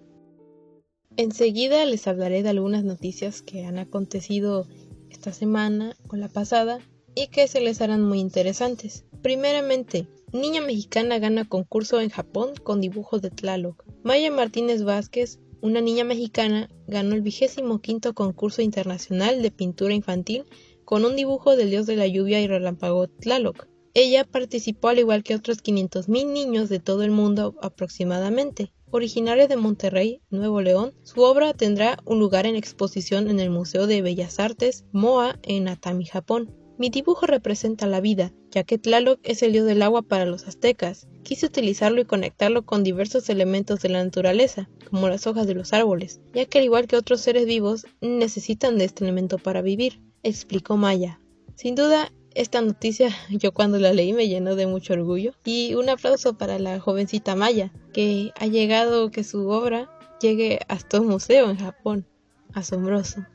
Enseguida 1.17 1.85
les 1.85 2.07
hablaré 2.07 2.43
de 2.43 2.49
algunas 2.49 2.83
noticias 2.83 3.41
que 3.41 3.65
han 3.65 3.77
acontecido 3.77 4.67
esta 5.09 5.31
semana 5.31 5.95
o 6.09 6.15
la 6.15 6.27
pasada 6.27 6.79
y 7.13 7.27
que 7.27 7.47
se 7.47 7.61
les 7.61 7.81
harán 7.81 8.03
muy 8.03 8.19
interesantes. 8.19 9.05
Primeramente, 9.21 10.07
niña 10.33 10.61
mexicana 10.61 11.19
gana 11.19 11.47
concurso 11.47 12.01
en 12.01 12.09
Japón 12.09 12.53
con 12.61 12.81
dibujos 12.81 13.21
de 13.21 13.29
Tlaloc. 13.29 13.85
Maya 14.03 14.29
Martínez 14.29 14.83
Vázquez 14.83 15.39
una 15.65 15.81
niña 15.81 16.03
mexicana 16.03 16.69
ganó 16.85 17.15
el 17.15 17.23
vigésimo 17.23 17.81
quinto 17.81 18.13
concurso 18.13 18.61
internacional 18.61 19.41
de 19.41 19.49
pintura 19.49 19.95
infantil 19.95 20.45
con 20.83 21.05
un 21.05 21.15
dibujo 21.15 21.55
del 21.55 21.71
dios 21.71 21.87
de 21.87 21.95
la 21.95 22.05
lluvia 22.05 22.39
y 22.39 22.45
relámpago 22.45 23.07
Tlaloc. 23.07 23.67
Ella 23.95 24.25
participó 24.25 24.89
al 24.89 24.99
igual 24.99 25.23
que 25.23 25.33
otros 25.33 25.63
500.000 25.63 26.31
niños 26.31 26.69
de 26.69 26.79
todo 26.79 27.01
el 27.01 27.09
mundo 27.09 27.55
aproximadamente. 27.63 28.73
Originaria 28.91 29.47
de 29.47 29.57
Monterrey, 29.57 30.21
Nuevo 30.29 30.61
León, 30.61 30.93
su 31.01 31.21
obra 31.21 31.55
tendrá 31.55 31.97
un 32.05 32.19
lugar 32.19 32.45
en 32.45 32.55
exposición 32.55 33.27
en 33.27 33.39
el 33.39 33.49
Museo 33.49 33.87
de 33.87 34.03
Bellas 34.03 34.39
Artes 34.39 34.85
MOA 34.91 35.39
en 35.41 35.67
Atami, 35.67 36.05
Japón. 36.05 36.53
Mi 36.77 36.91
dibujo 36.91 37.25
representa 37.25 37.87
la 37.87 38.01
vida, 38.01 38.31
ya 38.51 38.63
que 38.63 38.77
Tlaloc 38.77 39.19
es 39.23 39.41
el 39.41 39.53
dios 39.53 39.65
del 39.65 39.81
agua 39.81 40.03
para 40.03 40.27
los 40.27 40.47
aztecas. 40.47 41.07
Quise 41.25 41.47
utilizarlo 41.47 42.01
y 42.01 42.05
conectarlo 42.05 42.67
con 42.67 42.83
diversos 42.83 43.29
elementos 43.29 43.81
de 43.81 43.89
la 43.89 44.03
naturaleza, 44.03 44.69
como 44.91 45.09
las 45.09 45.25
hojas 45.25 45.47
de 45.47 45.55
los 45.55 45.73
árboles, 45.73 46.21
ya 46.35 46.45
que 46.45 46.59
al 46.59 46.65
igual 46.65 46.85
que 46.85 46.97
otros 46.97 47.19
seres 47.19 47.47
vivos, 47.47 47.87
necesitan 47.99 48.77
de 48.77 48.85
este 48.85 49.03
elemento 49.03 49.39
para 49.39 49.63
vivir, 49.63 49.99
explicó 50.21 50.77
Maya. 50.77 51.19
Sin 51.55 51.73
duda, 51.73 52.11
esta 52.35 52.61
noticia 52.61 53.09
yo 53.31 53.53
cuando 53.55 53.79
la 53.79 53.91
leí 53.91 54.13
me 54.13 54.27
llenó 54.27 54.55
de 54.55 54.67
mucho 54.67 54.93
orgullo 54.93 55.33
y 55.43 55.73
un 55.73 55.89
aplauso 55.89 56.37
para 56.37 56.59
la 56.59 56.79
jovencita 56.79 57.35
Maya, 57.35 57.73
que 57.91 58.31
ha 58.39 58.45
llegado 58.45 59.09
que 59.09 59.23
su 59.23 59.49
obra 59.49 59.89
llegue 60.21 60.59
hasta 60.67 61.01
un 61.01 61.07
museo 61.07 61.49
en 61.49 61.57
Japón. 61.57 62.05
Asombroso. 62.53 63.25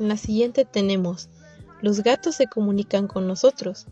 En 0.00 0.08
la 0.08 0.16
siguiente 0.16 0.64
tenemos 0.64 1.28
los 1.82 2.02
gatos 2.02 2.36
se 2.36 2.46
comunican 2.46 3.06
con 3.06 3.26
nosotros. 3.26 3.86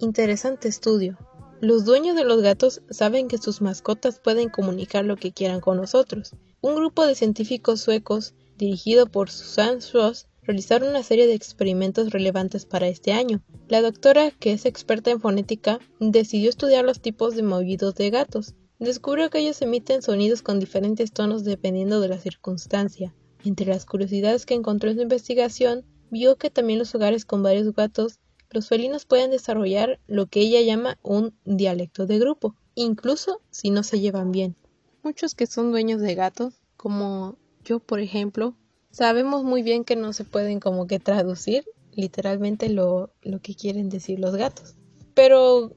Interesante 0.00 0.66
estudio. 0.66 1.18
Los 1.60 1.84
dueños 1.84 2.16
de 2.16 2.24
los 2.24 2.42
gatos 2.42 2.82
saben 2.90 3.28
que 3.28 3.38
sus 3.38 3.60
mascotas 3.60 4.18
pueden 4.18 4.48
comunicar 4.48 5.04
lo 5.04 5.16
que 5.16 5.32
quieran 5.32 5.60
con 5.60 5.76
nosotros. 5.76 6.32
Un 6.60 6.74
grupo 6.74 7.06
de 7.06 7.14
científicos 7.14 7.80
suecos, 7.80 8.34
dirigido 8.58 9.06
por 9.06 9.30
Susan 9.30 9.80
Schloss, 9.80 10.26
realizaron 10.42 10.90
una 10.90 11.02
serie 11.02 11.26
de 11.26 11.34
experimentos 11.34 12.10
relevantes 12.10 12.66
para 12.66 12.88
este 12.88 13.12
año. 13.12 13.42
La 13.68 13.80
doctora, 13.80 14.30
que 14.30 14.52
es 14.52 14.66
experta 14.66 15.10
en 15.10 15.20
fonética, 15.20 15.78
decidió 16.00 16.50
estudiar 16.50 16.84
los 16.84 17.00
tipos 17.00 17.34
de 17.34 17.42
maullidos 17.42 17.94
de 17.94 18.10
gatos. 18.10 18.54
Descubrió 18.78 19.30
que 19.30 19.38
ellos 19.38 19.62
emiten 19.62 20.02
sonidos 20.02 20.42
con 20.42 20.60
diferentes 20.60 21.12
tonos 21.12 21.44
dependiendo 21.44 22.00
de 22.00 22.08
la 22.08 22.18
circunstancia. 22.18 23.14
Entre 23.44 23.66
las 23.66 23.86
curiosidades 23.86 24.44
que 24.44 24.54
encontró 24.54 24.90
en 24.90 24.96
su 24.96 25.02
investigación 25.02 25.84
vio 26.10 26.36
que 26.36 26.50
también 26.50 26.78
los 26.78 26.94
hogares 26.94 27.24
con 27.24 27.42
varios 27.42 27.74
gatos, 27.74 28.18
los 28.54 28.68
felinos 28.68 29.04
pueden 29.04 29.32
desarrollar 29.32 29.98
lo 30.06 30.26
que 30.26 30.40
ella 30.40 30.60
llama 30.62 30.96
un 31.02 31.34
dialecto 31.44 32.06
de 32.06 32.20
grupo, 32.20 32.54
incluso 32.76 33.42
si 33.50 33.70
no 33.70 33.82
se 33.82 33.98
llevan 33.98 34.30
bien. 34.30 34.54
Muchos 35.02 35.34
que 35.34 35.48
son 35.48 35.72
dueños 35.72 36.00
de 36.00 36.14
gatos, 36.14 36.54
como 36.76 37.36
yo 37.64 37.80
por 37.80 37.98
ejemplo, 37.98 38.54
sabemos 38.92 39.42
muy 39.42 39.62
bien 39.62 39.82
que 39.82 39.96
no 39.96 40.12
se 40.12 40.24
pueden 40.24 40.60
como 40.60 40.86
que 40.86 41.00
traducir 41.00 41.64
literalmente 41.90 42.68
lo, 42.68 43.10
lo 43.22 43.40
que 43.40 43.56
quieren 43.56 43.88
decir 43.88 44.20
los 44.20 44.36
gatos. 44.36 44.76
Pero 45.14 45.72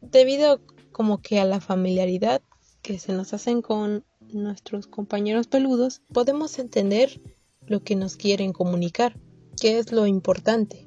debido 0.00 0.62
como 0.92 1.20
que 1.20 1.40
a 1.40 1.44
la 1.44 1.60
familiaridad 1.60 2.40
que 2.80 2.98
se 2.98 3.12
nos 3.12 3.34
hacen 3.34 3.60
con 3.60 4.02
nuestros 4.32 4.86
compañeros 4.86 5.46
peludos, 5.46 6.00
podemos 6.10 6.58
entender 6.58 7.20
lo 7.66 7.84
que 7.84 7.96
nos 7.96 8.16
quieren 8.16 8.54
comunicar 8.54 9.14
que 9.60 9.78
es 9.78 9.92
lo 9.92 10.06
importante. 10.06 10.83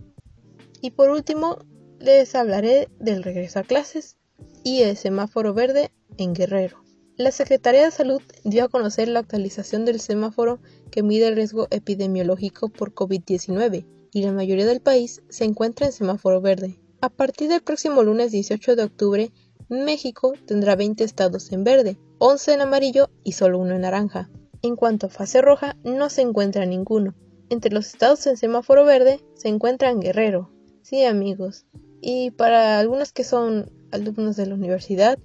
Y 0.82 0.92
por 0.92 1.10
último, 1.10 1.60
les 2.00 2.36
hablaré 2.36 2.90
del 3.00 3.24
regreso 3.24 3.60
a 3.60 3.64
clases 3.64 4.18
y 4.64 4.82
el 4.82 4.98
semáforo 4.98 5.54
verde 5.54 5.92
en 6.18 6.34
Guerrero. 6.34 6.84
La 7.16 7.32
Secretaría 7.32 7.84
de 7.84 7.92
Salud 7.92 8.22
dio 8.44 8.66
a 8.66 8.70
conocer 8.70 9.08
la 9.08 9.20
actualización 9.20 9.86
del 9.86 10.00
semáforo 10.00 10.60
que 10.92 11.02
mide 11.02 11.28
el 11.28 11.36
riesgo 11.36 11.68
epidemiológico 11.72 12.70
por 12.70 12.94
COVID-19 12.94 13.86
y 14.14 14.22
la 14.22 14.32
mayoría 14.32 14.68
del 14.68 14.82
país 14.82 15.24
se 15.30 15.46
encuentra 15.46 15.88
en 15.88 15.94
semáforo 15.94 16.42
verde. 16.42 16.80
A 17.02 17.10
partir 17.10 17.50
del 17.50 17.62
próximo 17.62 18.04
lunes 18.04 18.32
18 18.32 18.76
de 18.76 18.84
octubre, 18.84 19.32
México 19.70 20.34
tendrá 20.46 20.76
20 20.76 21.04
estados 21.04 21.52
en 21.52 21.64
verde, 21.64 21.98
11 22.20 22.54
en 22.54 22.62
amarillo 22.62 23.10
y 23.24 23.34
solo 23.34 23.60
uno 23.60 23.76
en 23.76 23.82
naranja. 23.82 24.30
En 24.62 24.76
cuanto 24.76 25.08
a 25.08 25.10
fase 25.10 25.42
roja, 25.42 25.76
no 25.84 26.10
se 26.10 26.22
encuentra 26.22 26.66
ninguno. 26.66 27.16
Entre 27.50 27.72
los 27.72 27.88
estados 27.88 28.28
en 28.28 28.38
semáforo 28.38 28.86
verde 28.86 29.22
se 29.36 29.48
encuentran 29.50 30.00
Guerrero. 30.00 30.52
Sí, 30.90 31.04
amigos. 31.04 31.66
Y 32.00 32.32
para 32.32 32.80
algunos 32.80 33.12
que 33.12 33.26
son 33.26 33.70
alumnos 33.92 34.38
de 34.38 34.46
la 34.46 34.56
universidad, 34.56 35.20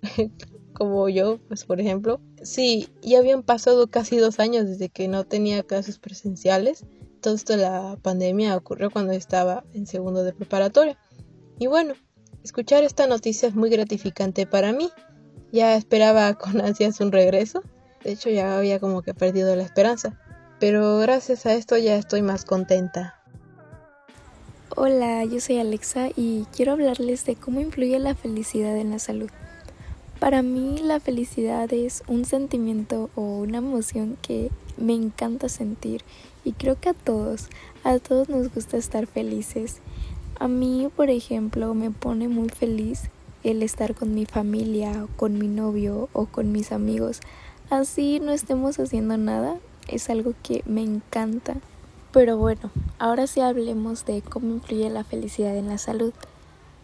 como 0.72 1.06
yo, 1.10 1.38
pues 1.48 1.66
por 1.66 1.82
ejemplo, 1.82 2.18
sí, 2.42 2.88
ya 3.02 3.18
habían 3.18 3.42
pasado 3.42 3.88
casi 3.88 4.16
dos 4.16 4.40
años 4.40 4.66
desde 4.66 4.88
que 4.88 5.08
no 5.08 5.24
tenía 5.24 5.64
clases 5.64 5.98
presenciales. 5.98 6.86
Todo 7.20 7.34
esto 7.34 7.58
la 7.58 7.98
pandemia 8.00 8.56
ocurrió 8.56 8.90
cuando 8.90 9.12
estaba 9.12 9.64
en 9.74 9.86
segundo 9.86 10.24
de 10.24 10.32
preparatoria. 10.32 10.96
Y 11.58 11.66
bueno, 11.66 11.92
escuchar 12.42 12.82
esta 12.82 13.06
noticia 13.06 13.50
es 13.50 13.54
muy 13.54 13.68
gratificante 13.68 14.46
para 14.46 14.72
mí. 14.72 14.88
Ya 15.52 15.76
esperaba 15.76 16.32
con 16.38 16.62
ansias 16.62 17.00
un 17.00 17.12
regreso. 17.12 17.62
De 18.02 18.12
hecho, 18.12 18.30
ya 18.30 18.56
había 18.56 18.80
como 18.80 19.02
que 19.02 19.12
perdido 19.12 19.54
la 19.56 19.62
esperanza 19.62 20.18
pero 20.62 20.98
gracias 20.98 21.44
a 21.44 21.54
esto 21.54 21.76
ya 21.76 21.96
estoy 21.96 22.22
más 22.22 22.44
contenta. 22.44 23.20
Hola, 24.74 25.22
yo 25.26 25.38
soy 25.38 25.58
Alexa 25.58 26.08
y 26.16 26.46
quiero 26.56 26.72
hablarles 26.72 27.26
de 27.26 27.36
cómo 27.36 27.60
influye 27.60 27.98
la 27.98 28.14
felicidad 28.14 28.74
en 28.78 28.88
la 28.88 28.98
salud. 28.98 29.28
Para 30.18 30.40
mí 30.40 30.78
la 30.82 30.98
felicidad 30.98 31.70
es 31.74 32.02
un 32.08 32.24
sentimiento 32.24 33.10
o 33.14 33.20
una 33.20 33.58
emoción 33.58 34.16
que 34.22 34.50
me 34.78 34.94
encanta 34.94 35.50
sentir 35.50 36.00
y 36.42 36.52
creo 36.52 36.80
que 36.80 36.88
a 36.88 36.94
todos, 36.94 37.50
a 37.84 37.98
todos 37.98 38.30
nos 38.30 38.54
gusta 38.54 38.78
estar 38.78 39.06
felices. 39.06 39.82
A 40.40 40.48
mí, 40.48 40.88
por 40.96 41.10
ejemplo, 41.10 41.74
me 41.74 41.90
pone 41.90 42.28
muy 42.28 42.48
feliz 42.48 43.10
el 43.44 43.62
estar 43.62 43.94
con 43.94 44.14
mi 44.14 44.24
familia, 44.24 45.04
o 45.04 45.08
con 45.18 45.38
mi 45.38 45.48
novio 45.48 46.08
o 46.14 46.24
con 46.24 46.50
mis 46.50 46.72
amigos. 46.72 47.20
Así 47.68 48.20
no 48.20 48.32
estemos 48.32 48.78
haciendo 48.78 49.18
nada, 49.18 49.58
es 49.86 50.08
algo 50.08 50.32
que 50.42 50.62
me 50.64 50.82
encanta. 50.82 51.58
Pero 52.12 52.36
bueno, 52.36 52.70
ahora 52.98 53.26
sí 53.26 53.40
hablemos 53.40 54.04
de 54.04 54.20
cómo 54.20 54.48
influye 54.52 54.90
la 54.90 55.02
felicidad 55.02 55.56
en 55.56 55.68
la 55.68 55.78
salud. 55.78 56.12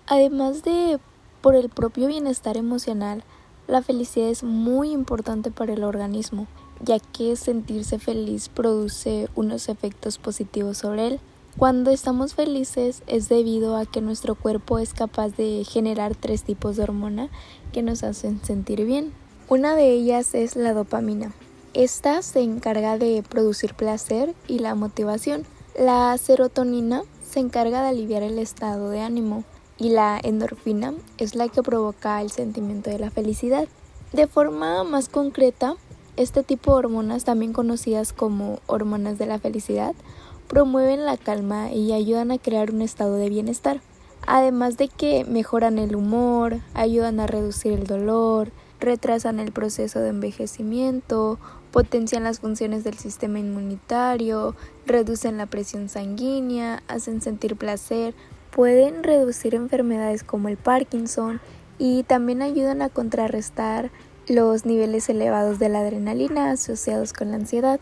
Además 0.06 0.62
de 0.62 0.99
por 1.42 1.54
el 1.54 1.68
propio 1.68 2.06
bienestar 2.06 2.56
emocional, 2.56 3.23
la 3.66 3.82
felicidad 3.82 4.30
es 4.30 4.42
muy 4.42 4.90
importante 4.90 5.50
para 5.50 5.75
el 5.75 5.85
organismo, 5.85 6.47
ya 6.82 6.99
que 6.99 7.37
sentirse 7.37 7.99
feliz 7.99 8.49
produce 8.49 9.28
unos 9.35 9.68
efectos 9.68 10.16
positivos 10.16 10.78
sobre 10.78 11.06
él. 11.06 11.20
Cuando 11.58 11.90
estamos 11.90 12.35
felices 12.35 13.02
es 13.06 13.28
debido 13.28 13.76
a 13.76 13.85
que 13.85 14.00
nuestro 14.00 14.35
cuerpo 14.35 14.78
es 14.78 14.94
capaz 14.94 15.37
de 15.37 15.64
generar 15.68 16.14
tres 16.14 16.42
tipos 16.42 16.76
de 16.76 16.85
hormona 16.85 17.28
que 17.73 17.82
nos 17.82 18.02
hacen 18.02 18.42
sentir 18.42 18.87
bien. 18.87 19.12
Una 19.49 19.75
de 19.75 19.92
ellas 19.92 20.35
es 20.35 20.56
la 20.56 20.73
dopamina, 20.73 21.32
esta 21.75 22.22
se 22.22 22.40
encarga 22.40 22.98
de 22.98 23.22
producir 23.28 23.75
placer 23.75 24.34
y 24.46 24.58
la 24.58 24.75
motivación. 24.75 25.44
La 25.78 26.16
serotonina 26.18 27.02
se 27.28 27.40
encarga 27.40 27.82
de 27.82 27.88
aliviar 27.88 28.22
el 28.22 28.38
estado 28.38 28.90
de 28.90 29.00
ánimo 29.00 29.44
y 29.78 29.90
la 29.90 30.18
endorfina 30.22 30.94
es 31.18 31.34
la 31.34 31.48
que 31.48 31.62
provoca 31.62 32.20
el 32.20 32.30
sentimiento 32.30 32.90
de 32.90 32.98
la 32.98 33.10
felicidad. 33.10 33.68
De 34.12 34.26
forma 34.26 34.82
más 34.84 35.08
concreta, 35.08 35.76
este 36.16 36.42
tipo 36.42 36.72
de 36.72 36.78
hormonas, 36.78 37.25
también 37.25 37.52
conocidas 37.52 38.12
como 38.12 38.58
hormonas 38.66 39.18
de 39.18 39.26
la 39.26 39.38
felicidad, 39.38 39.94
promueven 40.48 41.04
la 41.04 41.16
calma 41.16 41.70
y 41.70 41.92
ayudan 41.92 42.32
a 42.32 42.38
crear 42.38 42.72
un 42.72 42.82
estado 42.82 43.14
de 43.14 43.28
bienestar. 43.28 43.80
Además 44.26 44.76
de 44.76 44.88
que 44.88 45.25
mejoran 45.25 45.78
el 45.78 45.94
humor, 45.94 46.58
ayudan 46.75 47.20
a 47.20 47.26
reducir 47.26 47.72
el 47.72 47.87
dolor, 47.87 48.50
retrasan 48.80 49.40
el 49.40 49.52
proceso 49.52 50.00
de 50.00 50.11
envejecimiento, 50.11 51.38
potencian 51.73 52.25
las 52.25 52.40
funciones 52.40 52.85
del 52.85 52.99
sistema 52.99 53.38
inmunitario, 53.38 54.54
reducen 54.87 55.37
la 55.37 55.47
presión 55.47 55.88
sanguínea, 55.88 56.82
hacen 56.88 57.20
sentir 57.20 57.56
placer, 57.56 58.14
pueden 58.50 59.02
reducir 59.02 59.54
enfermedades 59.54 60.25
como 60.25 60.49
el 60.49 60.56
Parkinson 60.56 61.40
y 61.78 62.02
también 62.04 62.42
ayudan 62.42 62.82
a 62.82 62.88
contrarrestar 62.88 63.90
los 64.28 64.66
niveles 64.66 65.08
elevados 65.08 65.58
de 65.58 65.68
la 65.68 65.80
adrenalina 65.80 66.50
asociados 66.50 67.12
con 67.12 67.30
la 67.30 67.37
ansiedad. 67.37 67.80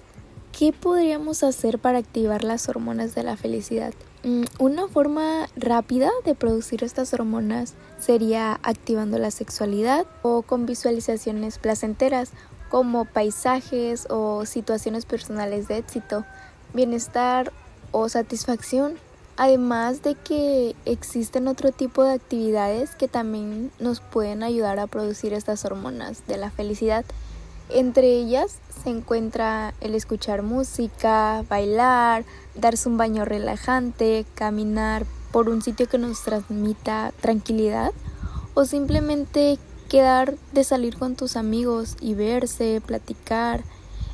¿qué 0.58 0.72
podríamos 0.72 1.42
hacer 1.42 1.78
para 1.78 1.98
activar 1.98 2.42
las 2.42 2.70
hormonas 2.70 3.14
de 3.14 3.22
la 3.22 3.36
felicidad? 3.36 3.92
Mm, 4.26 4.42
una 4.58 4.88
forma 4.88 5.48
rápida 5.54 6.10
de 6.24 6.34
producir 6.34 6.82
estas 6.82 7.14
hormonas 7.14 7.74
sería 8.00 8.58
activando 8.64 9.20
la 9.20 9.30
sexualidad 9.30 10.04
o 10.22 10.42
con 10.42 10.66
visualizaciones 10.66 11.58
placenteras 11.58 12.32
como 12.68 13.04
paisajes 13.04 14.08
o 14.10 14.44
situaciones 14.44 15.06
personales 15.06 15.68
de 15.68 15.78
éxito, 15.78 16.24
bienestar 16.74 17.52
o 17.92 18.08
satisfacción. 18.08 18.94
Además 19.36 20.02
de 20.02 20.16
que 20.16 20.74
existen 20.86 21.46
otro 21.46 21.70
tipo 21.70 22.02
de 22.02 22.14
actividades 22.14 22.96
que 22.96 23.06
también 23.06 23.70
nos 23.78 24.00
pueden 24.00 24.42
ayudar 24.42 24.80
a 24.80 24.88
producir 24.88 25.34
estas 25.34 25.64
hormonas 25.64 26.26
de 26.26 26.36
la 26.36 26.50
felicidad. 26.50 27.04
Entre 27.68 28.12
ellas 28.12 28.58
se 28.82 28.90
encuentra 28.90 29.74
el 29.80 29.94
escuchar 29.94 30.42
música, 30.42 31.44
bailar, 31.48 32.24
darse 32.54 32.88
un 32.88 32.96
baño 32.96 33.24
relajante, 33.24 34.24
caminar 34.34 35.04
por 35.32 35.48
un 35.48 35.62
sitio 35.62 35.88
que 35.88 35.98
nos 35.98 36.22
transmita 36.22 37.12
tranquilidad 37.20 37.92
o 38.54 38.64
simplemente 38.64 39.58
quedar 39.88 40.36
de 40.52 40.64
salir 40.64 40.96
con 40.96 41.16
tus 41.16 41.36
amigos 41.36 41.96
y 42.00 42.14
verse, 42.14 42.80
platicar. 42.84 43.64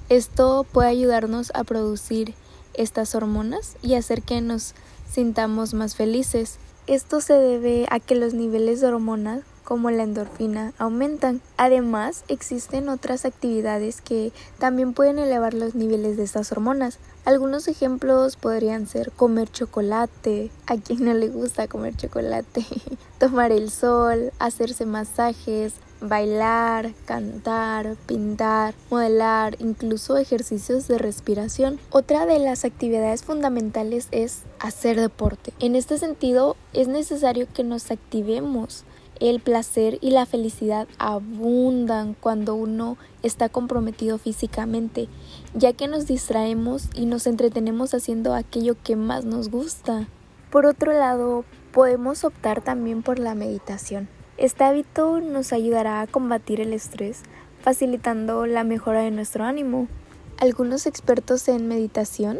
Esto 0.09 0.67
puede 0.71 0.89
ayudarnos 0.89 1.53
a 1.55 1.65
producir 1.65 2.35
estas 2.75 3.15
hormonas 3.15 3.77
y 3.83 3.95
hacer 3.95 4.23
que 4.23 4.41
nos 4.41 4.75
sintamos 5.11 5.75
más 5.75 5.95
felices. 5.95 6.59
Esto 6.87 7.21
se 7.21 7.35
debe 7.35 7.87
a 7.91 8.01
que 8.01 8.15
los 8.15 8.35
niveles 8.35 8.81
de 8.81 8.89
hormonas 8.89 9.41
como 9.65 9.91
la 9.91 10.03
endorfina 10.03 10.73
aumentan. 10.79 11.41
Además, 11.57 12.25
existen 12.29 12.89
otras 12.89 13.25
actividades 13.25 14.01
que 14.01 14.33
también 14.59 14.93
pueden 14.93 15.19
elevar 15.19 15.55
los 15.55 15.75
niveles 15.75 16.17
de 16.17 16.25
estas 16.25 16.53
hormonas. 16.53 16.99
Algunos 17.25 17.69
ejemplos 17.69 18.37
podrían 18.37 18.87
ser 18.87 19.13
comer 19.13 19.51
chocolate, 19.51 20.51
a 20.67 20.77
quien 20.77 21.05
no 21.05 21.15
le 21.15 21.29
gusta 21.29 21.69
comer 21.69 21.97
chocolate, 21.97 22.65
tomar 23.19 23.53
el 23.53 23.71
sol, 23.71 24.33
hacerse 24.39 24.87
masajes, 24.87 25.75
bailar, 26.03 26.93
cantar, 27.05 27.97
pintar, 28.07 28.75
modelar, 28.91 29.57
incluso 29.61 30.19
ejercicios 30.19 30.89
de 30.89 30.99
respiración. 30.99 31.79
Otra 31.91 32.27
de 32.27 32.39
las 32.39 32.65
actividades 32.65 33.23
fundamentales 33.23 34.09
es 34.11 34.43
hacer 34.59 35.01
deporte. 35.01 35.53
En 35.61 35.77
este 35.77 35.99
sentido, 35.99 36.57
es 36.73 36.89
necesario 36.89 37.47
que 37.53 37.65
nos 37.65 37.91
activemos 37.91 38.85
el 39.21 39.41
placer 39.41 39.99
y 40.01 40.11
la 40.11 40.27
felicidad 40.27 40.89
abundan 40.99 42.15
cuando 42.19 42.55
uno 42.55 42.97
está 43.23 43.49
comprometido 43.49 44.19
físicamente, 44.19 45.09
ya 45.55 45.73
que 45.73 45.89
nos 45.89 46.07
distraemos 46.07 46.89
y 46.95 47.07
nos 47.07 47.27
entretenemos 47.27 47.95
haciendo 47.95 48.35
aquello 48.35 48.77
que 48.83 48.97
más 48.97 49.25
nos 49.25 49.51
gusta. 49.51 50.09
Por 50.51 50.67
otro 50.67 50.93
lado, 50.93 51.45
podemos 51.73 52.25
optar 52.25 52.63
también 52.63 53.03
por 53.03 53.19
la 53.19 53.35
meditación. 53.35 54.09
Este 54.37 54.65
hábito 54.65 55.21
nos 55.21 55.53
ayudará 55.53 56.01
a 56.01 56.07
combatir 56.07 56.61
el 56.61 56.73
estrés, 56.73 57.23
facilitando 57.61 58.47
la 58.47 58.65
mejora 58.65 59.01
de 59.01 59.11
nuestro 59.11 59.45
ánimo. 59.45 59.89
Algunos 60.39 60.87
expertos 60.87 61.47
en 61.49 61.69
meditación 61.69 62.39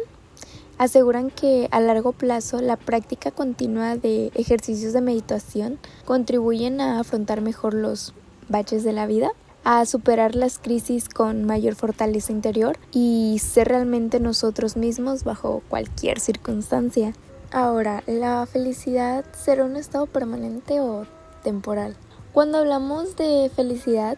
aseguran 0.77 1.29
que 1.29 1.67
a 1.71 1.79
largo 1.79 2.11
plazo 2.11 2.61
la 2.61 2.77
práctica 2.77 3.31
continua 3.31 3.95
de 3.95 4.31
ejercicios 4.35 4.93
de 4.93 5.01
meditación 5.01 5.79
contribuyen 6.05 6.81
a 6.81 6.99
afrontar 6.99 7.41
mejor 7.41 7.73
los 7.73 8.13
baches 8.49 8.83
de 8.83 8.93
la 8.93 9.05
vida, 9.05 9.31
a 9.63 9.85
superar 9.85 10.35
las 10.35 10.59
crisis 10.59 11.07
con 11.07 11.45
mayor 11.45 11.75
fortaleza 11.75 12.31
interior 12.31 12.77
y 12.91 13.39
ser 13.41 13.69
realmente 13.69 14.19
nosotros 14.19 14.75
mismos 14.75 15.23
bajo 15.23 15.61
cualquier 15.69 16.19
circunstancia. 16.19 17.13
Ahora, 17.51 18.03
¿la 18.07 18.45
felicidad 18.45 19.25
será 19.33 19.63
un 19.63 19.77
estado 19.77 20.07
permanente 20.07 20.81
o 20.81 21.05
temporal? 21.43 21.95
Cuando 22.33 22.57
hablamos 22.57 23.15
de 23.15 23.51
felicidad, 23.55 24.17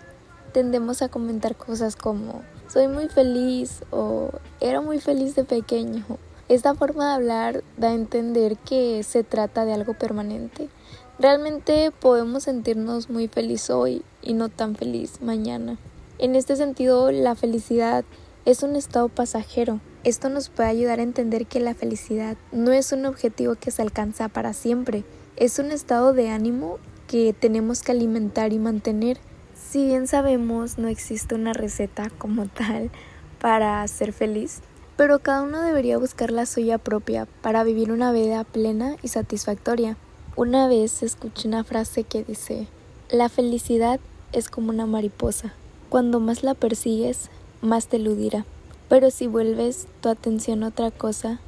tendemos 0.53 1.01
a 1.01 1.09
comentar 1.09 1.55
cosas 1.57 1.97
como 1.97 2.43
soy 2.67 2.87
muy 2.87 3.09
feliz 3.09 3.83
o 3.91 4.29
era 4.61 4.81
muy 4.81 4.99
feliz 4.99 5.35
de 5.35 5.43
pequeño 5.43 6.05
esta 6.47 6.75
forma 6.75 7.07
de 7.07 7.13
hablar 7.15 7.63
da 7.77 7.89
a 7.89 7.95
entender 7.95 8.57
que 8.57 9.01
se 9.03 9.23
trata 9.23 9.65
de 9.65 9.73
algo 9.73 9.93
permanente. 9.95 10.69
Realmente 11.17 11.91
podemos 11.91 12.43
sentirnos 12.43 13.09
muy 13.09 13.27
feliz 13.27 13.69
hoy 13.69 14.03
y 14.21 14.33
no 14.33 14.49
tan 14.49 14.75
feliz 14.75 15.21
mañana. 15.21 15.77
En 16.19 16.35
este 16.35 16.55
sentido, 16.55 17.11
la 17.11 17.35
felicidad 17.35 18.05
es 18.45 18.61
un 18.61 18.75
estado 18.75 19.09
pasajero. 19.09 19.79
Esto 20.03 20.29
nos 20.29 20.49
puede 20.49 20.69
ayudar 20.69 20.99
a 20.99 21.03
entender 21.03 21.47
que 21.47 21.59
la 21.59 21.73
felicidad 21.73 22.37
no 22.51 22.71
es 22.71 22.91
un 22.91 23.05
objetivo 23.05 23.55
que 23.55 23.71
se 23.71 23.81
alcanza 23.81 24.29
para 24.29 24.53
siempre, 24.53 25.03
es 25.35 25.57
un 25.57 25.71
estado 25.71 26.13
de 26.13 26.29
ánimo 26.29 26.77
que 27.07 27.33
tenemos 27.33 27.81
que 27.81 27.91
alimentar 27.91 28.53
y 28.53 28.59
mantener. 28.59 29.17
Si 29.55 29.85
bien 29.85 30.07
sabemos 30.07 30.77
no 30.77 30.89
existe 30.89 31.33
una 31.33 31.53
receta 31.53 32.11
como 32.17 32.47
tal 32.47 32.91
para 33.39 33.87
ser 33.87 34.13
feliz, 34.13 34.61
pero 34.97 35.19
cada 35.19 35.41
uno 35.41 35.61
debería 35.61 35.97
buscar 35.97 36.31
la 36.31 36.45
suya 36.45 36.77
propia 36.77 37.27
para 37.41 37.63
vivir 37.63 37.91
una 37.91 38.11
vida 38.11 38.43
plena 38.43 38.95
y 39.01 39.09
satisfactoria. 39.09 39.97
Una 40.35 40.67
vez 40.67 41.03
escuché 41.03 41.47
una 41.47 41.63
frase 41.63 42.03
que 42.03 42.23
dice, 42.23 42.67
la 43.09 43.29
felicidad 43.29 43.99
es 44.31 44.49
como 44.49 44.69
una 44.69 44.85
mariposa, 44.85 45.53
cuando 45.89 46.19
más 46.19 46.43
la 46.43 46.53
persigues, 46.53 47.29
más 47.61 47.87
te 47.87 47.97
eludirá, 47.97 48.45
pero 48.89 49.11
si 49.11 49.27
vuelves 49.27 49.87
tu 50.01 50.09
atención 50.09 50.63
a 50.63 50.69
otra 50.69 50.91
cosa, 50.91 51.39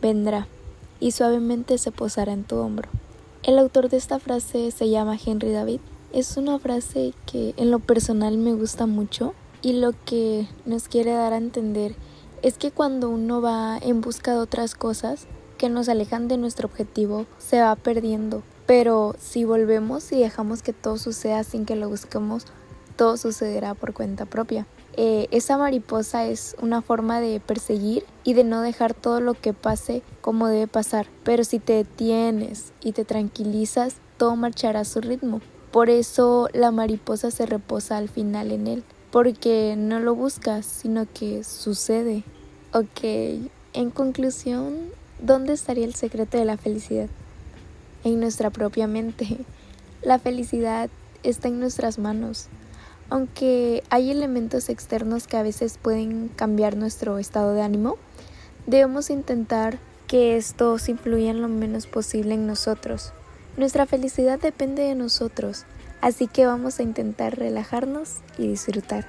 vendrá 0.00 0.46
y 1.00 1.12
suavemente 1.12 1.78
se 1.78 1.92
posará 1.92 2.32
en 2.32 2.44
tu 2.44 2.56
hombro. 2.56 2.88
El 3.42 3.58
autor 3.58 3.88
de 3.88 3.96
esta 3.96 4.18
frase 4.18 4.70
se 4.70 4.90
llama 4.90 5.18
Henry 5.24 5.50
David. 5.50 5.80
Es 6.12 6.36
una 6.36 6.58
frase 6.58 7.14
que 7.26 7.54
en 7.56 7.70
lo 7.70 7.78
personal 7.78 8.36
me 8.36 8.52
gusta 8.52 8.86
mucho 8.86 9.34
y 9.62 9.74
lo 9.74 9.92
que 10.04 10.46
nos 10.66 10.88
quiere 10.88 11.12
dar 11.12 11.32
a 11.32 11.38
entender 11.38 11.94
es 12.42 12.56
que 12.58 12.70
cuando 12.70 13.10
uno 13.10 13.40
va 13.40 13.78
en 13.78 14.00
busca 14.00 14.32
de 14.32 14.38
otras 14.38 14.74
cosas 14.74 15.26
que 15.58 15.68
nos 15.68 15.88
alejan 15.88 16.28
de 16.28 16.38
nuestro 16.38 16.68
objetivo, 16.68 17.26
se 17.38 17.60
va 17.60 17.76
perdiendo. 17.76 18.42
Pero 18.66 19.14
si 19.18 19.44
volvemos 19.44 20.10
y 20.12 20.20
dejamos 20.20 20.62
que 20.62 20.72
todo 20.72 20.96
suceda 20.96 21.44
sin 21.44 21.66
que 21.66 21.76
lo 21.76 21.88
busquemos, 21.88 22.46
todo 22.96 23.16
sucederá 23.16 23.74
por 23.74 23.92
cuenta 23.92 24.26
propia. 24.26 24.66
Eh, 24.96 25.28
esa 25.30 25.58
mariposa 25.58 26.26
es 26.26 26.56
una 26.62 26.82
forma 26.82 27.20
de 27.20 27.40
perseguir 27.40 28.04
y 28.24 28.34
de 28.34 28.44
no 28.44 28.62
dejar 28.62 28.94
todo 28.94 29.20
lo 29.20 29.34
que 29.34 29.52
pase 29.52 30.02
como 30.20 30.48
debe 30.48 30.66
pasar. 30.66 31.06
Pero 31.24 31.44
si 31.44 31.58
te 31.58 31.74
detienes 31.74 32.72
y 32.80 32.92
te 32.92 33.04
tranquilizas, 33.04 33.96
todo 34.16 34.36
marchará 34.36 34.80
a 34.80 34.84
su 34.84 35.00
ritmo. 35.00 35.40
Por 35.72 35.90
eso 35.90 36.48
la 36.52 36.70
mariposa 36.70 37.30
se 37.30 37.46
reposa 37.46 37.96
al 37.96 38.08
final 38.08 38.50
en 38.50 38.66
él 38.66 38.84
porque 39.10 39.74
no 39.76 40.00
lo 40.00 40.14
buscas, 40.14 40.66
sino 40.66 41.06
que 41.12 41.44
sucede. 41.44 42.22
Ok, 42.72 43.00
en 43.72 43.90
conclusión, 43.90 44.90
¿dónde 45.20 45.52
estaría 45.52 45.84
el 45.84 45.94
secreto 45.94 46.38
de 46.38 46.44
la 46.44 46.56
felicidad? 46.56 47.08
En 48.04 48.20
nuestra 48.20 48.50
propia 48.50 48.86
mente. 48.86 49.38
La 50.02 50.18
felicidad 50.18 50.88
está 51.22 51.48
en 51.48 51.60
nuestras 51.60 51.98
manos. 51.98 52.48
Aunque 53.10 53.82
hay 53.90 54.10
elementos 54.10 54.68
externos 54.68 55.26
que 55.26 55.36
a 55.36 55.42
veces 55.42 55.78
pueden 55.82 56.28
cambiar 56.28 56.76
nuestro 56.76 57.18
estado 57.18 57.52
de 57.52 57.62
ánimo, 57.62 57.96
debemos 58.66 59.10
intentar 59.10 59.78
que 60.06 60.36
estos 60.36 60.88
influyan 60.88 61.42
lo 61.42 61.48
menos 61.48 61.86
posible 61.86 62.34
en 62.34 62.46
nosotros. 62.46 63.12
Nuestra 63.56 63.86
felicidad 63.86 64.38
depende 64.38 64.82
de 64.84 64.94
nosotros 64.94 65.66
Así 66.00 66.26
que 66.26 66.46
vamos 66.46 66.78
a 66.78 66.82
intentar 66.82 67.38
relajarnos 67.38 68.16
y 68.38 68.48
disfrutar. 68.48 69.06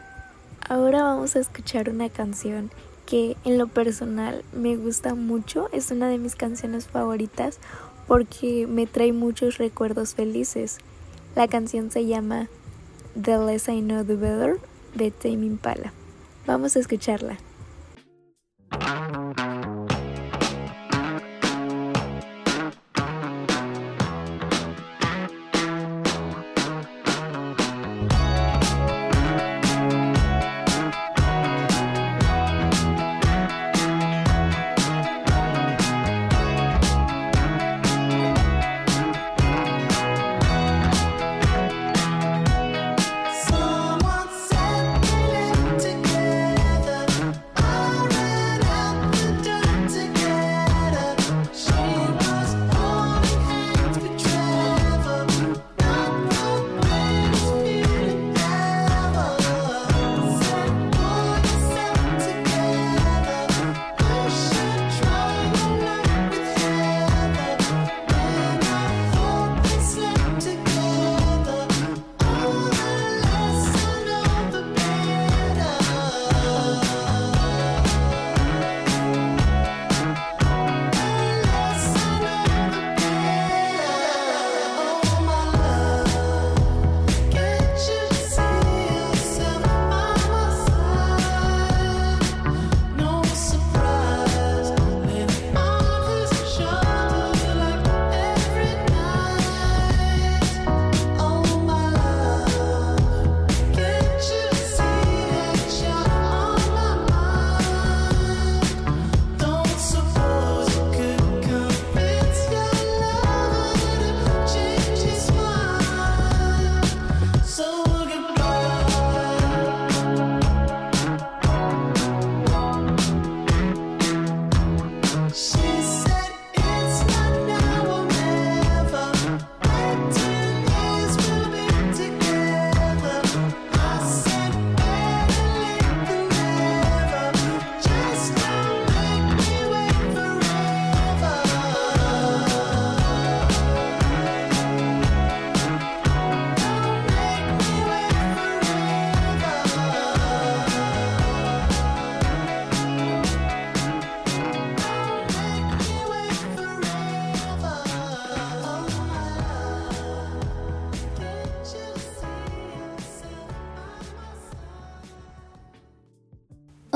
Ahora 0.68 1.04
vamos 1.04 1.36
a 1.36 1.40
escuchar 1.40 1.90
una 1.90 2.10
canción 2.10 2.72
que 3.06 3.36
en 3.44 3.58
lo 3.58 3.68
personal 3.68 4.44
me 4.54 4.78
gusta 4.78 5.16
mucho, 5.16 5.70
es 5.74 5.92
una 5.92 6.08
de 6.08 6.18
mis 6.18 6.36
canciones 6.36 6.88
favoritas 6.88 7.60
porque 8.08 8.68
me 8.68 8.88
trae 8.88 9.14
muchos 9.14 9.58
recuerdos 9.58 10.16
felices. 10.16 10.80
La 11.36 11.48
canción 11.48 11.92
se 11.92 12.06
llama 12.06 12.48
The 13.22 13.38
Less 13.38 13.68
I 13.68 13.82
Know 13.82 14.04
The 14.04 14.16
Better 14.16 14.60
de 14.96 15.12
Tame 15.12 15.46
Impala. 15.46 15.94
Vamos 16.46 16.76
a 16.76 16.80
escucharla. 16.80 17.38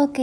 Ok, 0.07 0.19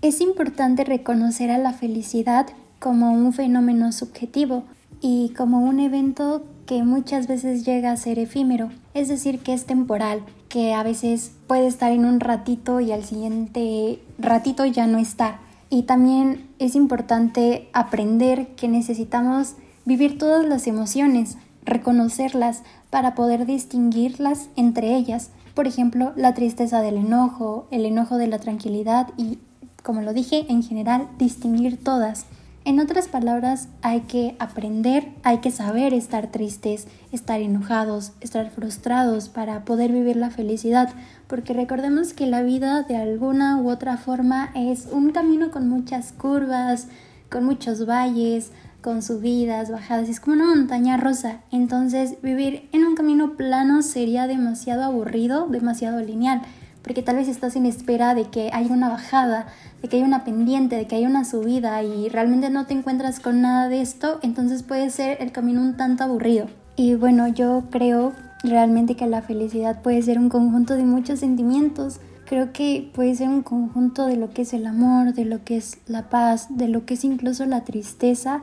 es 0.00 0.20
importante 0.20 0.84
reconocer 0.84 1.50
a 1.50 1.58
la 1.58 1.72
felicidad 1.72 2.46
como 2.78 3.10
un 3.10 3.32
fenómeno 3.32 3.90
subjetivo 3.90 4.62
y 5.00 5.30
como 5.30 5.58
un 5.58 5.80
evento 5.80 6.44
que 6.66 6.84
muchas 6.84 7.26
veces 7.26 7.64
llega 7.64 7.90
a 7.90 7.96
ser 7.96 8.20
efímero, 8.20 8.70
es 8.94 9.08
decir, 9.08 9.40
que 9.40 9.52
es 9.52 9.66
temporal, 9.66 10.22
que 10.48 10.72
a 10.72 10.84
veces 10.84 11.32
puede 11.48 11.66
estar 11.66 11.90
en 11.90 12.04
un 12.04 12.20
ratito 12.20 12.78
y 12.78 12.92
al 12.92 13.02
siguiente 13.02 13.98
ratito 14.20 14.66
ya 14.66 14.86
no 14.86 14.98
está. 14.98 15.40
Y 15.68 15.82
también 15.82 16.46
es 16.60 16.76
importante 16.76 17.68
aprender 17.72 18.54
que 18.54 18.68
necesitamos 18.68 19.54
vivir 19.84 20.16
todas 20.16 20.46
las 20.46 20.68
emociones, 20.68 21.38
reconocerlas 21.64 22.62
para 22.88 23.16
poder 23.16 23.46
distinguirlas 23.46 24.48
entre 24.54 24.94
ellas. 24.94 25.30
Por 25.54 25.68
ejemplo, 25.68 26.12
la 26.16 26.34
tristeza 26.34 26.82
del 26.82 26.96
enojo, 26.96 27.68
el 27.70 27.86
enojo 27.86 28.16
de 28.16 28.26
la 28.26 28.40
tranquilidad 28.40 29.08
y, 29.16 29.38
como 29.82 30.02
lo 30.02 30.12
dije, 30.12 30.46
en 30.48 30.62
general, 30.62 31.08
distinguir 31.16 31.82
todas. 31.82 32.26
En 32.66 32.80
otras 32.80 33.08
palabras, 33.08 33.68
hay 33.82 34.00
que 34.00 34.36
aprender, 34.38 35.12
hay 35.22 35.38
que 35.38 35.50
saber 35.50 35.92
estar 35.92 36.28
tristes, 36.28 36.88
estar 37.12 37.40
enojados, 37.40 38.12
estar 38.20 38.50
frustrados 38.50 39.28
para 39.28 39.66
poder 39.66 39.92
vivir 39.92 40.16
la 40.16 40.30
felicidad, 40.30 40.88
porque 41.28 41.52
recordemos 41.52 42.14
que 42.14 42.26
la 42.26 42.42
vida 42.42 42.82
de 42.82 42.96
alguna 42.96 43.58
u 43.60 43.68
otra 43.68 43.98
forma 43.98 44.50
es 44.54 44.88
un 44.90 45.10
camino 45.10 45.50
con 45.50 45.68
muchas 45.68 46.12
curvas, 46.12 46.88
con 47.30 47.44
muchos 47.44 47.86
valles, 47.86 48.50
con 48.84 49.00
subidas, 49.00 49.70
bajadas, 49.70 50.10
es 50.10 50.20
como 50.20 50.36
una 50.36 50.54
montaña 50.54 50.98
rosa. 50.98 51.40
Entonces, 51.50 52.20
vivir 52.22 52.68
en 52.72 52.84
un 52.84 52.94
camino 52.94 53.32
plano 53.32 53.80
sería 53.80 54.26
demasiado 54.26 54.84
aburrido, 54.84 55.48
demasiado 55.48 56.00
lineal 56.00 56.42
porque 56.82 57.02
tal 57.02 57.16
vez 57.16 57.28
estás 57.28 57.56
en 57.56 57.64
espera 57.64 58.14
de 58.14 58.24
que 58.24 58.50
haya 58.52 58.70
una 58.70 58.90
bajada, 58.90 59.46
de 59.80 59.88
que 59.88 59.96
haya 59.96 60.04
una 60.04 60.22
pendiente, 60.22 60.76
de 60.76 60.86
que 60.86 60.96
haya 60.96 61.08
una 61.08 61.24
subida 61.24 61.82
y 61.82 62.10
realmente 62.10 62.50
no 62.50 62.66
te 62.66 62.74
encuentras 62.74 63.20
con 63.20 63.40
nada 63.40 63.70
de 63.70 63.80
esto, 63.80 64.18
entonces 64.20 64.62
puede 64.62 64.90
ser 64.90 65.16
el 65.22 65.32
camino 65.32 65.62
un 65.62 65.78
tanto 65.78 66.04
aburrido. 66.04 66.46
Y 66.76 66.94
bueno, 66.94 67.26
yo 67.26 67.64
creo 67.70 68.12
realmente 68.42 68.96
que 68.96 69.06
la 69.06 69.22
felicidad 69.22 69.80
puede 69.80 70.02
ser 70.02 70.18
un 70.18 70.28
conjunto 70.28 70.74
de 70.74 70.84
muchos 70.84 71.20
sentimientos. 71.20 72.00
Creo 72.26 72.52
que 72.52 72.90
puede 72.94 73.14
ser 73.14 73.30
un 73.30 73.42
conjunto 73.42 74.04
de 74.04 74.16
lo 74.16 74.28
que 74.34 74.42
es 74.42 74.52
el 74.52 74.66
amor, 74.66 75.14
de 75.14 75.24
lo 75.24 75.42
que 75.42 75.56
es 75.56 75.78
la 75.86 76.10
paz, 76.10 76.48
de 76.50 76.68
lo 76.68 76.84
que 76.84 76.94
es 76.94 77.04
incluso 77.04 77.46
la 77.46 77.64
tristeza 77.64 78.42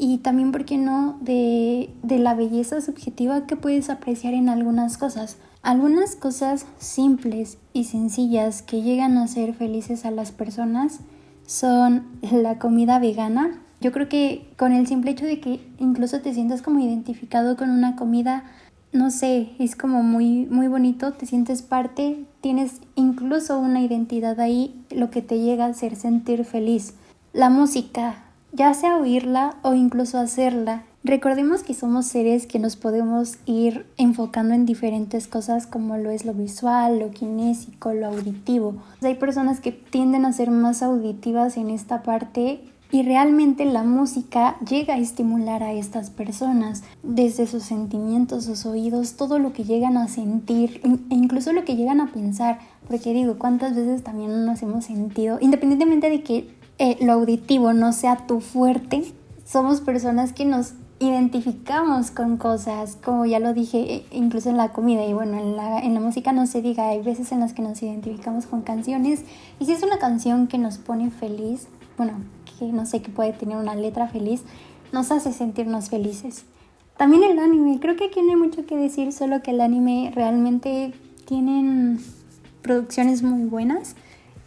y 0.00 0.18
también, 0.18 0.50
¿por 0.50 0.64
qué 0.64 0.78
no?, 0.78 1.18
de, 1.20 1.90
de 2.02 2.18
la 2.18 2.34
belleza 2.34 2.80
subjetiva 2.80 3.46
que 3.46 3.54
puedes 3.54 3.90
apreciar 3.90 4.32
en 4.32 4.48
algunas 4.48 4.96
cosas. 4.96 5.36
Algunas 5.62 6.16
cosas 6.16 6.64
simples 6.78 7.58
y 7.74 7.84
sencillas 7.84 8.62
que 8.62 8.80
llegan 8.80 9.18
a 9.18 9.28
ser 9.28 9.52
felices 9.52 10.06
a 10.06 10.10
las 10.10 10.32
personas 10.32 11.00
son 11.46 12.06
la 12.22 12.58
comida 12.58 12.98
vegana. 12.98 13.60
Yo 13.82 13.92
creo 13.92 14.08
que 14.08 14.48
con 14.56 14.72
el 14.72 14.86
simple 14.86 15.10
hecho 15.10 15.26
de 15.26 15.38
que 15.38 15.60
incluso 15.78 16.22
te 16.22 16.32
sientas 16.32 16.62
como 16.62 16.80
identificado 16.80 17.58
con 17.58 17.68
una 17.68 17.94
comida, 17.96 18.44
no 18.92 19.10
sé, 19.10 19.50
es 19.58 19.76
como 19.76 20.02
muy 20.02 20.46
muy 20.46 20.68
bonito, 20.68 21.12
te 21.12 21.26
sientes 21.26 21.60
parte, 21.60 22.24
tienes 22.40 22.80
incluso 22.94 23.58
una 23.58 23.82
identidad 23.82 24.40
ahí, 24.40 24.82
lo 24.90 25.10
que 25.10 25.20
te 25.20 25.40
llega 25.40 25.66
a 25.66 25.70
hacer 25.70 25.94
sentir 25.94 26.46
feliz. 26.46 26.94
La 27.34 27.50
música, 27.50 28.24
ya 28.52 28.74
sea 28.74 28.96
oírla 28.96 29.56
o 29.62 29.74
incluso 29.74 30.18
hacerla, 30.18 30.84
Recordemos 31.02 31.62
que 31.62 31.72
somos 31.72 32.04
seres 32.04 32.46
que 32.46 32.58
nos 32.58 32.76
podemos 32.76 33.38
ir 33.46 33.86
enfocando 33.96 34.52
en 34.52 34.66
diferentes 34.66 35.28
cosas 35.28 35.66
como 35.66 35.96
lo 35.96 36.10
es 36.10 36.26
lo 36.26 36.34
visual, 36.34 36.98
lo 36.98 37.10
kinésico, 37.10 37.94
lo 37.94 38.08
auditivo. 38.08 38.74
Hay 39.00 39.14
personas 39.14 39.60
que 39.60 39.72
tienden 39.72 40.26
a 40.26 40.34
ser 40.34 40.50
más 40.50 40.82
auditivas 40.82 41.56
en 41.56 41.70
esta 41.70 42.02
parte 42.02 42.60
y 42.92 43.02
realmente 43.02 43.64
la 43.64 43.82
música 43.82 44.58
llega 44.68 44.94
a 44.94 44.98
estimular 44.98 45.62
a 45.62 45.72
estas 45.72 46.10
personas 46.10 46.82
desde 47.02 47.46
sus 47.46 47.62
sentimientos, 47.62 48.44
sus 48.44 48.66
oídos, 48.66 49.14
todo 49.14 49.38
lo 49.38 49.54
que 49.54 49.64
llegan 49.64 49.96
a 49.96 50.06
sentir 50.06 50.82
e 50.84 51.14
incluso 51.14 51.54
lo 51.54 51.64
que 51.64 51.76
llegan 51.76 52.02
a 52.02 52.12
pensar. 52.12 52.58
Porque 52.86 53.14
digo, 53.14 53.38
¿cuántas 53.38 53.74
veces 53.74 54.02
también 54.02 54.44
nos 54.44 54.60
hemos 54.60 54.84
sentido, 54.84 55.38
independientemente 55.40 56.10
de 56.10 56.22
que 56.22 56.59
eh, 56.80 56.96
lo 57.02 57.12
auditivo 57.12 57.74
no 57.74 57.92
sea 57.92 58.26
tu 58.26 58.40
fuerte, 58.40 59.04
somos 59.44 59.82
personas 59.82 60.32
que 60.32 60.46
nos 60.46 60.72
identificamos 60.98 62.10
con 62.10 62.38
cosas, 62.38 62.96
como 62.96 63.26
ya 63.26 63.38
lo 63.38 63.52
dije, 63.52 63.96
e, 63.96 64.06
incluso 64.12 64.48
en 64.48 64.56
la 64.56 64.70
comida 64.70 65.04
y 65.04 65.12
bueno, 65.12 65.38
en 65.38 65.56
la, 65.56 65.80
en 65.80 65.92
la 65.92 66.00
música 66.00 66.32
no 66.32 66.46
se 66.46 66.62
diga, 66.62 66.88
hay 66.88 67.02
veces 67.02 67.32
en 67.32 67.40
las 67.40 67.52
que 67.52 67.60
nos 67.60 67.82
identificamos 67.82 68.46
con 68.46 68.62
canciones 68.62 69.24
y 69.58 69.66
si 69.66 69.72
es 69.72 69.82
una 69.82 69.98
canción 69.98 70.46
que 70.46 70.56
nos 70.56 70.78
pone 70.78 71.10
feliz, 71.10 71.68
bueno, 71.98 72.14
que 72.58 72.64
no 72.72 72.86
sé, 72.86 73.02
que 73.02 73.10
puede 73.10 73.34
tener 73.34 73.58
una 73.58 73.74
letra 73.74 74.08
feliz, 74.08 74.42
nos 74.90 75.12
hace 75.12 75.34
sentirnos 75.34 75.90
felices. 75.90 76.46
También 76.96 77.24
el 77.24 77.38
anime, 77.40 77.78
creo 77.78 77.96
que 77.96 78.06
aquí 78.06 78.22
no 78.22 78.30
hay 78.30 78.36
mucho 78.36 78.64
que 78.64 78.78
decir, 78.78 79.12
solo 79.12 79.42
que 79.42 79.50
el 79.50 79.60
anime 79.60 80.12
realmente 80.14 80.94
tienen 81.26 82.00
producciones 82.62 83.22
muy 83.22 83.44
buenas 83.44 83.96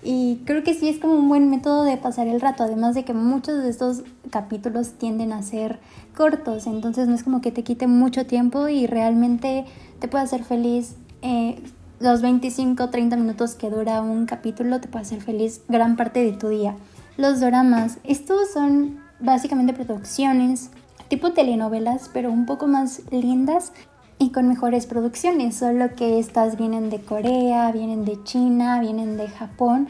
y 0.03 0.41
creo 0.45 0.63
que 0.63 0.73
sí 0.73 0.89
es 0.89 0.99
como 0.99 1.15
un 1.15 1.29
buen 1.29 1.49
método 1.49 1.83
de 1.83 1.97
pasar 1.97 2.27
el 2.27 2.41
rato, 2.41 2.63
además 2.63 2.95
de 2.95 3.05
que 3.05 3.13
muchos 3.13 3.63
de 3.63 3.69
estos 3.69 4.03
capítulos 4.29 4.93
tienden 4.93 5.31
a 5.31 5.41
ser 5.41 5.79
cortos, 6.15 6.67
entonces 6.67 7.07
no 7.07 7.15
es 7.15 7.23
como 7.23 7.41
que 7.41 7.51
te 7.51 7.63
quite 7.63 7.87
mucho 7.87 8.25
tiempo 8.25 8.67
y 8.67 8.87
realmente 8.87 9.65
te 9.99 10.07
puede 10.07 10.23
hacer 10.23 10.43
feliz. 10.43 10.95
Eh, 11.21 11.61
los 11.99 12.21
25 12.21 12.89
30 12.89 13.15
minutos 13.15 13.55
que 13.55 13.69
dura 13.69 14.01
un 14.01 14.25
capítulo 14.25 14.81
te 14.81 14.89
puede 14.89 15.05
hacer 15.05 15.21
feliz 15.21 15.61
gran 15.69 15.95
parte 15.95 16.23
de 16.23 16.33
tu 16.33 16.49
día. 16.49 16.75
Los 17.15 17.39
doramas, 17.39 17.99
estos 18.03 18.51
son 18.51 18.99
básicamente 19.19 19.73
producciones 19.73 20.69
tipo 21.07 21.31
telenovelas, 21.31 22.09
pero 22.11 22.31
un 22.31 22.45
poco 22.45 22.67
más 22.67 23.01
lindas 23.11 23.71
y 24.19 24.31
con 24.31 24.47
mejores 24.47 24.85
producciones, 24.85 25.55
solo 25.55 25.95
que 25.95 26.19
estas 26.19 26.57
vienen 26.57 26.89
de 26.89 26.99
Corea, 26.99 27.71
vienen 27.71 28.05
de 28.05 28.23
China, 28.23 28.79
vienen 28.79 29.17
de 29.17 29.27
Japón, 29.27 29.87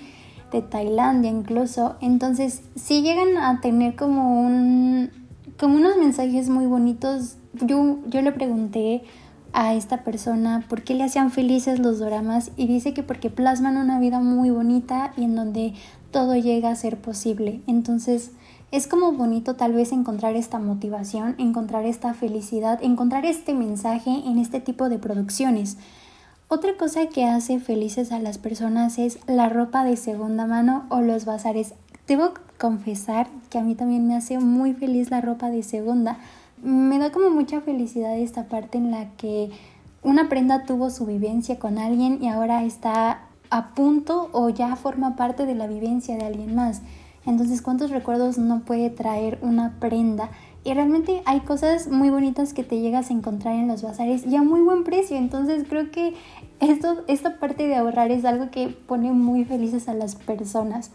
de 0.52 0.62
Tailandia 0.62 1.30
incluso. 1.30 1.96
Entonces, 2.02 2.64
si 2.76 3.02
llegan 3.02 3.38
a 3.38 3.62
tener 3.62 3.96
como 3.96 4.42
un 4.42 5.10
como 5.58 5.76
unos 5.78 5.98
mensajes 5.98 6.50
muy 6.50 6.66
bonitos. 6.66 7.38
Yo, 7.54 8.00
yo 8.08 8.22
le 8.22 8.32
pregunté 8.32 9.04
a 9.54 9.74
esta 9.76 10.04
persona 10.04 10.66
por 10.68 10.84
qué 10.84 10.96
le 10.96 11.04
hacían 11.04 11.30
felices 11.30 11.80
los 11.80 12.00
dramas 12.00 12.52
y 12.58 12.68
dice 12.68 12.94
que 12.94 13.04
porque 13.04 13.30
plasman 13.30 13.78
una 13.78 14.00
vida 14.00 14.20
muy 14.20 14.50
bonita 14.50 15.14
y 15.16 15.24
en 15.24 15.36
donde 15.36 15.74
todo 16.12 16.36
llega 16.36 16.70
a 16.70 16.76
ser 16.76 16.98
posible. 16.98 17.62
Entonces, 17.68 18.32
es 18.74 18.88
como 18.88 19.12
bonito 19.12 19.54
tal 19.54 19.74
vez 19.74 19.92
encontrar 19.92 20.36
esta 20.36 20.58
motivación, 20.58 21.36
encontrar 21.38 21.86
esta 21.86 22.16
felicidad, 22.16 22.80
encontrar 22.82 23.24
este 23.24 23.54
mensaje 23.54 24.10
en 24.10 24.40
este 24.40 24.60
tipo 24.62 24.90
de 24.90 24.98
producciones. 24.98 25.78
Otra 26.48 26.76
cosa 26.76 27.06
que 27.06 27.24
hace 27.26 27.60
felices 27.60 28.12
a 28.12 28.18
las 28.18 28.40
personas 28.40 28.98
es 28.98 29.20
la 29.28 29.48
ropa 29.48 29.84
de 29.84 29.96
segunda 29.96 30.48
mano 30.48 30.88
o 30.90 31.02
los 31.02 31.24
bazares. 31.26 31.76
Debo 32.08 32.32
confesar 32.58 33.28
que 33.52 33.60
a 33.60 33.62
mí 33.62 33.76
también 33.76 34.08
me 34.08 34.16
hace 34.16 34.40
muy 34.40 34.74
feliz 34.74 35.12
la 35.12 35.22
ropa 35.22 35.52
de 35.52 35.62
segunda. 35.62 36.18
Me 36.64 36.98
da 36.98 37.12
como 37.12 37.30
mucha 37.30 37.62
felicidad 37.62 38.18
esta 38.18 38.46
parte 38.46 38.80
en 38.80 38.90
la 38.90 39.12
que 39.18 39.52
una 40.02 40.30
prenda 40.30 40.64
tuvo 40.64 40.90
su 40.90 41.06
vivencia 41.06 41.60
con 41.60 41.78
alguien 41.78 42.24
y 42.24 42.28
ahora 42.28 42.64
está 42.64 43.20
a 43.52 43.76
punto 43.76 44.32
o 44.32 44.50
ya 44.50 44.76
forma 44.78 45.16
parte 45.16 45.46
de 45.46 45.54
la 45.54 45.68
vivencia 45.68 46.18
de 46.18 46.26
alguien 46.26 46.56
más. 46.56 46.82
Entonces, 47.26 47.62
¿cuántos 47.62 47.90
recuerdos 47.90 48.38
no 48.38 48.62
puede 48.66 48.90
traer 48.90 49.40
una 49.42 49.80
prenda? 49.80 50.30
Y 50.66 50.74
realmente 50.74 51.22
hay 51.26 51.42
cosas 51.42 51.88
muy 51.90 52.10
bonitas 52.10 52.54
que 52.54 52.64
te 52.64 52.80
llegas 52.80 53.10
a 53.10 53.14
encontrar 53.14 53.56
en 53.56 53.68
los 53.68 53.82
bazares 53.82 54.26
y 54.26 54.36
a 54.36 54.44
muy 54.44 54.62
buen 54.62 54.84
precio. 54.84 55.18
Entonces 55.18 55.66
creo 55.68 55.92
que 55.92 56.14
esto, 56.60 57.04
esta 57.08 57.40
parte 57.40 57.68
de 57.68 57.76
ahorrar 57.76 58.12
es 58.12 58.24
algo 58.24 58.50
que 58.50 58.70
pone 58.70 59.12
muy 59.12 59.44
felices 59.44 59.90
a 59.90 59.94
las 59.94 60.16
personas. 60.16 60.92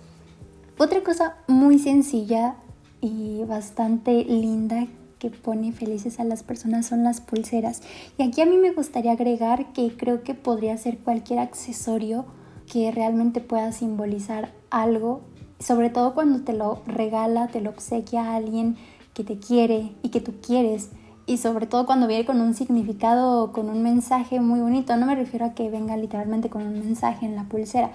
Otra 0.79 1.03
cosa 1.03 1.37
muy 1.49 1.79
sencilla 1.79 2.57
y 3.01 3.45
bastante 3.45 4.25
linda 4.25 4.87
que 5.19 5.31
pone 5.31 5.73
felices 5.73 6.21
a 6.21 6.25
las 6.25 6.43
personas 6.43 6.87
son 6.87 7.05
las 7.05 7.21
pulseras. 7.21 7.83
Y 8.17 8.23
aquí 8.23 8.41
a 8.41 8.47
mí 8.47 8.57
me 8.57 8.73
gustaría 8.73 9.13
agregar 9.13 9.73
que 9.73 9.97
creo 9.97 10.23
que 10.23 10.35
podría 10.35 10.77
ser 10.77 10.99
cualquier 10.99 11.41
accesorio 11.41 12.25
que 12.71 12.91
realmente 12.91 13.41
pueda 13.41 13.73
simbolizar 13.73 14.53
algo 14.71 15.23
sobre 15.61 15.91
todo 15.91 16.15
cuando 16.15 16.41
te 16.41 16.53
lo 16.53 16.83
regala, 16.87 17.49
te 17.49 17.61
lo 17.61 17.71
obsequia 17.71 18.25
a 18.25 18.37
alguien 18.37 18.77
que 19.15 19.25
te 19.25 19.39
quiere 19.39 19.93
y 20.03 20.11
que 20.11 20.21
tú 20.21 20.35
quieres. 20.41 20.91
Y 21.27 21.39
sobre 21.39 21.67
todo 21.67 21.85
cuando 21.85 22.07
viene 22.07 22.25
con 22.25 22.41
un 22.41 22.55
significado 22.55 23.43
o 23.43 23.53
con 23.53 23.69
un 23.69 23.83
mensaje 23.83 24.41
muy 24.41 24.61
bonito. 24.61 24.97
No 24.97 25.07
me 25.07 25.15
refiero 25.15 25.47
a 25.47 25.53
que 25.55 25.69
venga 25.69 25.97
literalmente 25.97 26.49
con 26.49 26.63
un 26.63 26.79
mensaje 26.79 27.27
en 27.27 27.37
la 27.37 27.45
pulsera 27.45 27.91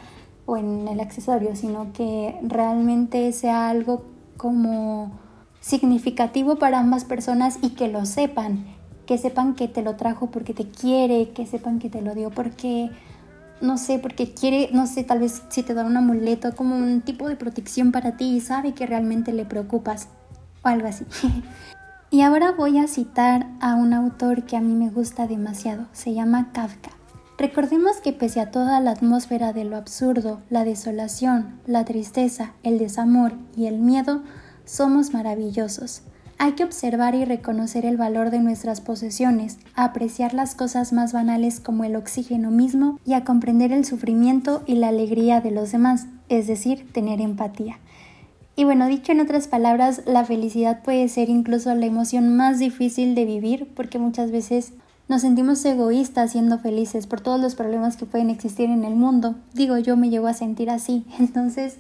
o 0.46 0.58
en 0.58 0.88
el 0.88 1.00
accesorio, 1.00 1.56
sino 1.56 1.94
que 1.94 2.38
realmente 2.44 3.32
sea 3.32 3.70
algo 3.70 4.04
como 4.38 5.12
significativo 5.62 6.58
para 6.58 6.80
ambas 6.80 7.06
personas 7.06 7.58
y 7.62 7.70
que 7.70 7.88
lo 7.88 8.06
sepan. 8.06 8.66
Que 9.08 9.18
sepan 9.18 9.56
que 9.56 9.68
te 9.68 9.82
lo 9.82 9.96
trajo 9.96 10.28
porque 10.28 10.54
te 10.54 10.68
quiere, 10.68 11.30
que 11.30 11.46
sepan 11.46 11.80
que 11.80 11.90
te 11.90 12.02
lo 12.02 12.14
dio 12.14 12.30
porque 12.30 12.92
no 13.62 13.78
sé, 13.78 14.00
porque 14.00 14.34
quiere, 14.34 14.70
no 14.74 14.88
sé, 14.88 15.04
tal 15.04 15.20
vez 15.20 15.44
si 15.50 15.64
te 15.64 15.74
da 15.74 15.86
un 15.86 15.98
amuleto 15.98 16.56
como 16.56 16.76
un 16.76 17.02
tipo 17.02 17.30
de 17.30 17.36
protección 17.36 17.92
para 17.92 18.18
ti 18.18 18.36
y 18.36 18.42
sabe 18.42 18.74
que 18.74 18.86
realmente 18.86 19.32
le 19.34 19.46
preocupas 19.46 20.10
o 20.64 20.68
algo 20.68 20.88
así. 20.88 21.06
y 22.10 22.22
ahora 22.22 22.52
voy 22.52 22.78
a 22.78 22.88
citar 22.88 23.48
a 23.62 23.76
un 23.76 23.94
autor 23.94 24.44
que 24.44 24.58
a 24.58 24.62
mí 24.62 24.74
me 24.76 24.90
gusta 24.90 25.28
demasiado, 25.28 25.88
se 25.94 26.14
llama 26.14 26.52
Kafka. 26.52 26.92
Recordemos 27.38 27.98
que 27.98 28.14
pese 28.14 28.40
a 28.40 28.52
toda 28.52 28.80
la 28.80 28.92
atmósfera 28.92 29.54
de 29.54 29.66
lo 29.66 29.76
absurdo, 29.76 30.42
la 30.50 30.64
desolación, 30.64 31.60
la 31.66 31.84
tristeza, 31.84 32.54
el 32.62 32.78
desamor 32.78 33.34
y 33.58 33.66
el 33.66 33.80
miedo, 33.80 34.22
somos 34.66 35.14
maravillosos. 35.14 36.04
Hay 36.44 36.56
que 36.56 36.66
observar 36.66 37.16
y 37.16 37.24
reconocer 37.24 37.86
el 37.86 37.96
valor 37.96 38.30
de 38.30 38.40
nuestras 38.40 38.82
posesiones, 38.82 39.60
apreciar 39.76 40.34
las 40.34 40.56
cosas 40.56 40.92
más 40.92 41.14
banales 41.14 41.62
como 41.62 41.86
el 41.86 41.96
oxígeno 41.96 42.52
mismo 42.52 43.00
y 43.06 43.14
a 43.14 43.24
comprender 43.24 43.72
el 43.72 43.86
sufrimiento 43.86 44.62
y 44.66 44.76
la 44.76 44.90
alegría 44.90 45.40
de 45.40 45.52
los 45.52 45.72
demás, 45.72 46.08
es 46.28 46.46
decir, 46.46 46.92
tener 46.92 47.22
empatía. 47.22 47.80
Y 48.58 48.66
bueno, 48.66 48.88
dicho 48.88 49.14
en 49.14 49.22
otras 49.22 49.48
palabras, 49.48 50.02
la 50.06 50.26
felicidad 50.26 50.84
puede 50.84 51.08
ser 51.08 51.30
incluso 51.30 51.74
la 51.76 51.86
emoción 51.86 52.36
más 52.36 52.60
difícil 52.60 53.16
de 53.16 53.24
vivir 53.24 53.72
porque 53.74 53.98
muchas 53.98 54.30
veces 54.30 54.74
nos 55.08 55.22
sentimos 55.22 55.64
egoístas 55.64 56.34
siendo 56.34 56.60
felices 56.60 57.08
por 57.08 57.22
todos 57.22 57.40
los 57.40 57.56
problemas 57.56 57.96
que 57.96 58.06
pueden 58.06 58.30
existir 58.30 58.70
en 58.70 58.84
el 58.84 58.96
mundo. 58.96 59.36
Digo, 59.54 59.78
yo 59.78 59.96
me 59.96 60.10
llevo 60.10 60.28
a 60.28 60.34
sentir 60.34 60.70
así. 60.70 61.06
Entonces, 61.20 61.78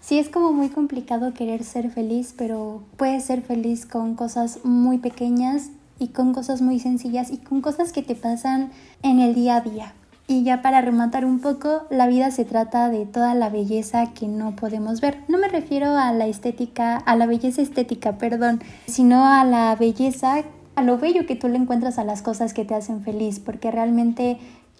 Sí 0.00 0.18
es 0.18 0.30
como 0.30 0.52
muy 0.52 0.70
complicado 0.70 1.34
querer 1.34 1.62
ser 1.62 1.90
feliz, 1.90 2.34
pero 2.36 2.82
puedes 2.96 3.24
ser 3.24 3.42
feliz 3.42 3.84
con 3.84 4.14
cosas 4.14 4.60
muy 4.64 4.98
pequeñas 4.98 5.70
y 5.98 6.08
con 6.08 6.32
cosas 6.32 6.62
muy 6.62 6.80
sencillas 6.80 7.30
y 7.30 7.36
con 7.36 7.60
cosas 7.60 7.92
que 7.92 8.02
te 8.02 8.14
pasan 8.14 8.70
en 9.02 9.20
el 9.20 9.34
día 9.34 9.56
a 9.56 9.60
día. 9.60 9.92
Y 10.26 10.42
ya 10.42 10.62
para 10.62 10.80
rematar 10.80 11.26
un 11.26 11.40
poco, 11.40 11.82
la 11.90 12.06
vida 12.06 12.30
se 12.30 12.44
trata 12.46 12.88
de 12.88 13.04
toda 13.04 13.34
la 13.34 13.50
belleza 13.50 14.12
que 14.14 14.26
no 14.26 14.56
podemos 14.56 15.00
ver. 15.02 15.18
No 15.28 15.38
me 15.38 15.48
refiero 15.48 15.96
a 15.96 16.12
la 16.12 16.26
estética, 16.26 16.96
a 16.96 17.16
la 17.16 17.26
belleza 17.26 17.60
estética, 17.60 18.16
perdón, 18.16 18.62
sino 18.86 19.26
a 19.26 19.44
la 19.44 19.76
belleza, 19.76 20.44
a 20.76 20.82
lo 20.82 20.98
bello 20.98 21.26
que 21.26 21.36
tú 21.36 21.48
le 21.48 21.56
encuentras 21.56 21.98
a 21.98 22.04
las 22.04 22.22
cosas 22.22 22.54
que 22.54 22.64
te 22.64 22.74
hacen 22.74 23.02
feliz, 23.02 23.38
porque 23.38 23.70
realmente 23.70 24.38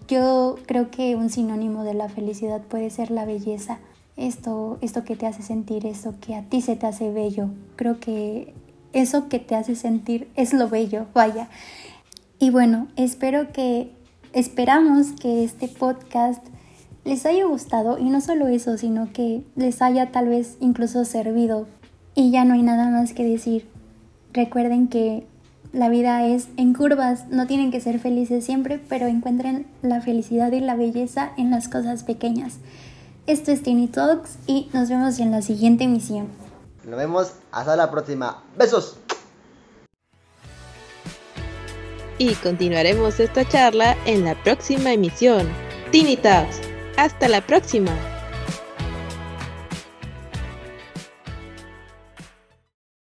yo 0.08 0.56
creo 0.66 0.90
que 0.90 1.14
un 1.14 1.28
sinónimo 1.28 1.84
de 1.84 1.94
la 1.94 2.08
felicidad 2.08 2.62
puede 2.62 2.88
ser 2.88 3.10
la 3.10 3.26
belleza 3.26 3.80
esto, 4.20 4.78
esto 4.80 5.04
que 5.04 5.16
te 5.16 5.26
hace 5.26 5.42
sentir, 5.42 5.86
eso 5.86 6.14
que 6.20 6.34
a 6.34 6.42
ti 6.42 6.60
se 6.60 6.76
te 6.76 6.86
hace 6.86 7.10
bello. 7.10 7.48
Creo 7.76 7.98
que 7.98 8.54
eso 8.92 9.28
que 9.28 9.38
te 9.38 9.56
hace 9.56 9.74
sentir 9.74 10.28
es 10.36 10.52
lo 10.52 10.68
bello, 10.68 11.06
vaya. 11.14 11.48
Y 12.38 12.50
bueno, 12.50 12.88
espero 12.96 13.52
que, 13.52 13.92
esperamos 14.32 15.12
que 15.12 15.44
este 15.44 15.68
podcast 15.68 16.44
les 17.04 17.24
haya 17.26 17.44
gustado 17.44 17.98
y 17.98 18.04
no 18.04 18.20
solo 18.20 18.48
eso, 18.48 18.76
sino 18.78 19.12
que 19.12 19.42
les 19.56 19.82
haya 19.82 20.12
tal 20.12 20.28
vez 20.28 20.56
incluso 20.60 21.04
servido. 21.04 21.66
Y 22.14 22.30
ya 22.30 22.44
no 22.44 22.54
hay 22.54 22.62
nada 22.62 22.90
más 22.90 23.12
que 23.12 23.24
decir. 23.24 23.68
Recuerden 24.32 24.88
que 24.88 25.26
la 25.72 25.88
vida 25.88 26.26
es 26.26 26.48
en 26.56 26.74
curvas, 26.74 27.28
no 27.30 27.46
tienen 27.46 27.70
que 27.70 27.80
ser 27.80 27.98
felices 28.00 28.44
siempre, 28.44 28.80
pero 28.88 29.06
encuentren 29.06 29.66
la 29.82 30.00
felicidad 30.00 30.50
y 30.52 30.60
la 30.60 30.74
belleza 30.74 31.30
en 31.36 31.50
las 31.50 31.68
cosas 31.68 32.02
pequeñas. 32.02 32.58
Esto 33.30 33.52
es 33.52 33.62
Tiny 33.62 33.86
Talks 33.86 34.38
y 34.48 34.68
nos 34.72 34.88
vemos 34.88 35.20
en 35.20 35.30
la 35.30 35.40
siguiente 35.40 35.84
emisión. 35.84 36.26
Nos 36.84 36.98
vemos 36.98 37.30
hasta 37.52 37.76
la 37.76 37.88
próxima. 37.88 38.42
Besos. 38.58 38.96
Y 42.18 42.34
continuaremos 42.34 43.20
esta 43.20 43.48
charla 43.48 43.96
en 44.04 44.24
la 44.24 44.34
próxima 44.42 44.92
emisión. 44.92 45.48
Tiny 45.92 46.16
Talks. 46.16 46.60
Hasta 46.96 47.28
la 47.28 47.46
próxima. 47.46 47.92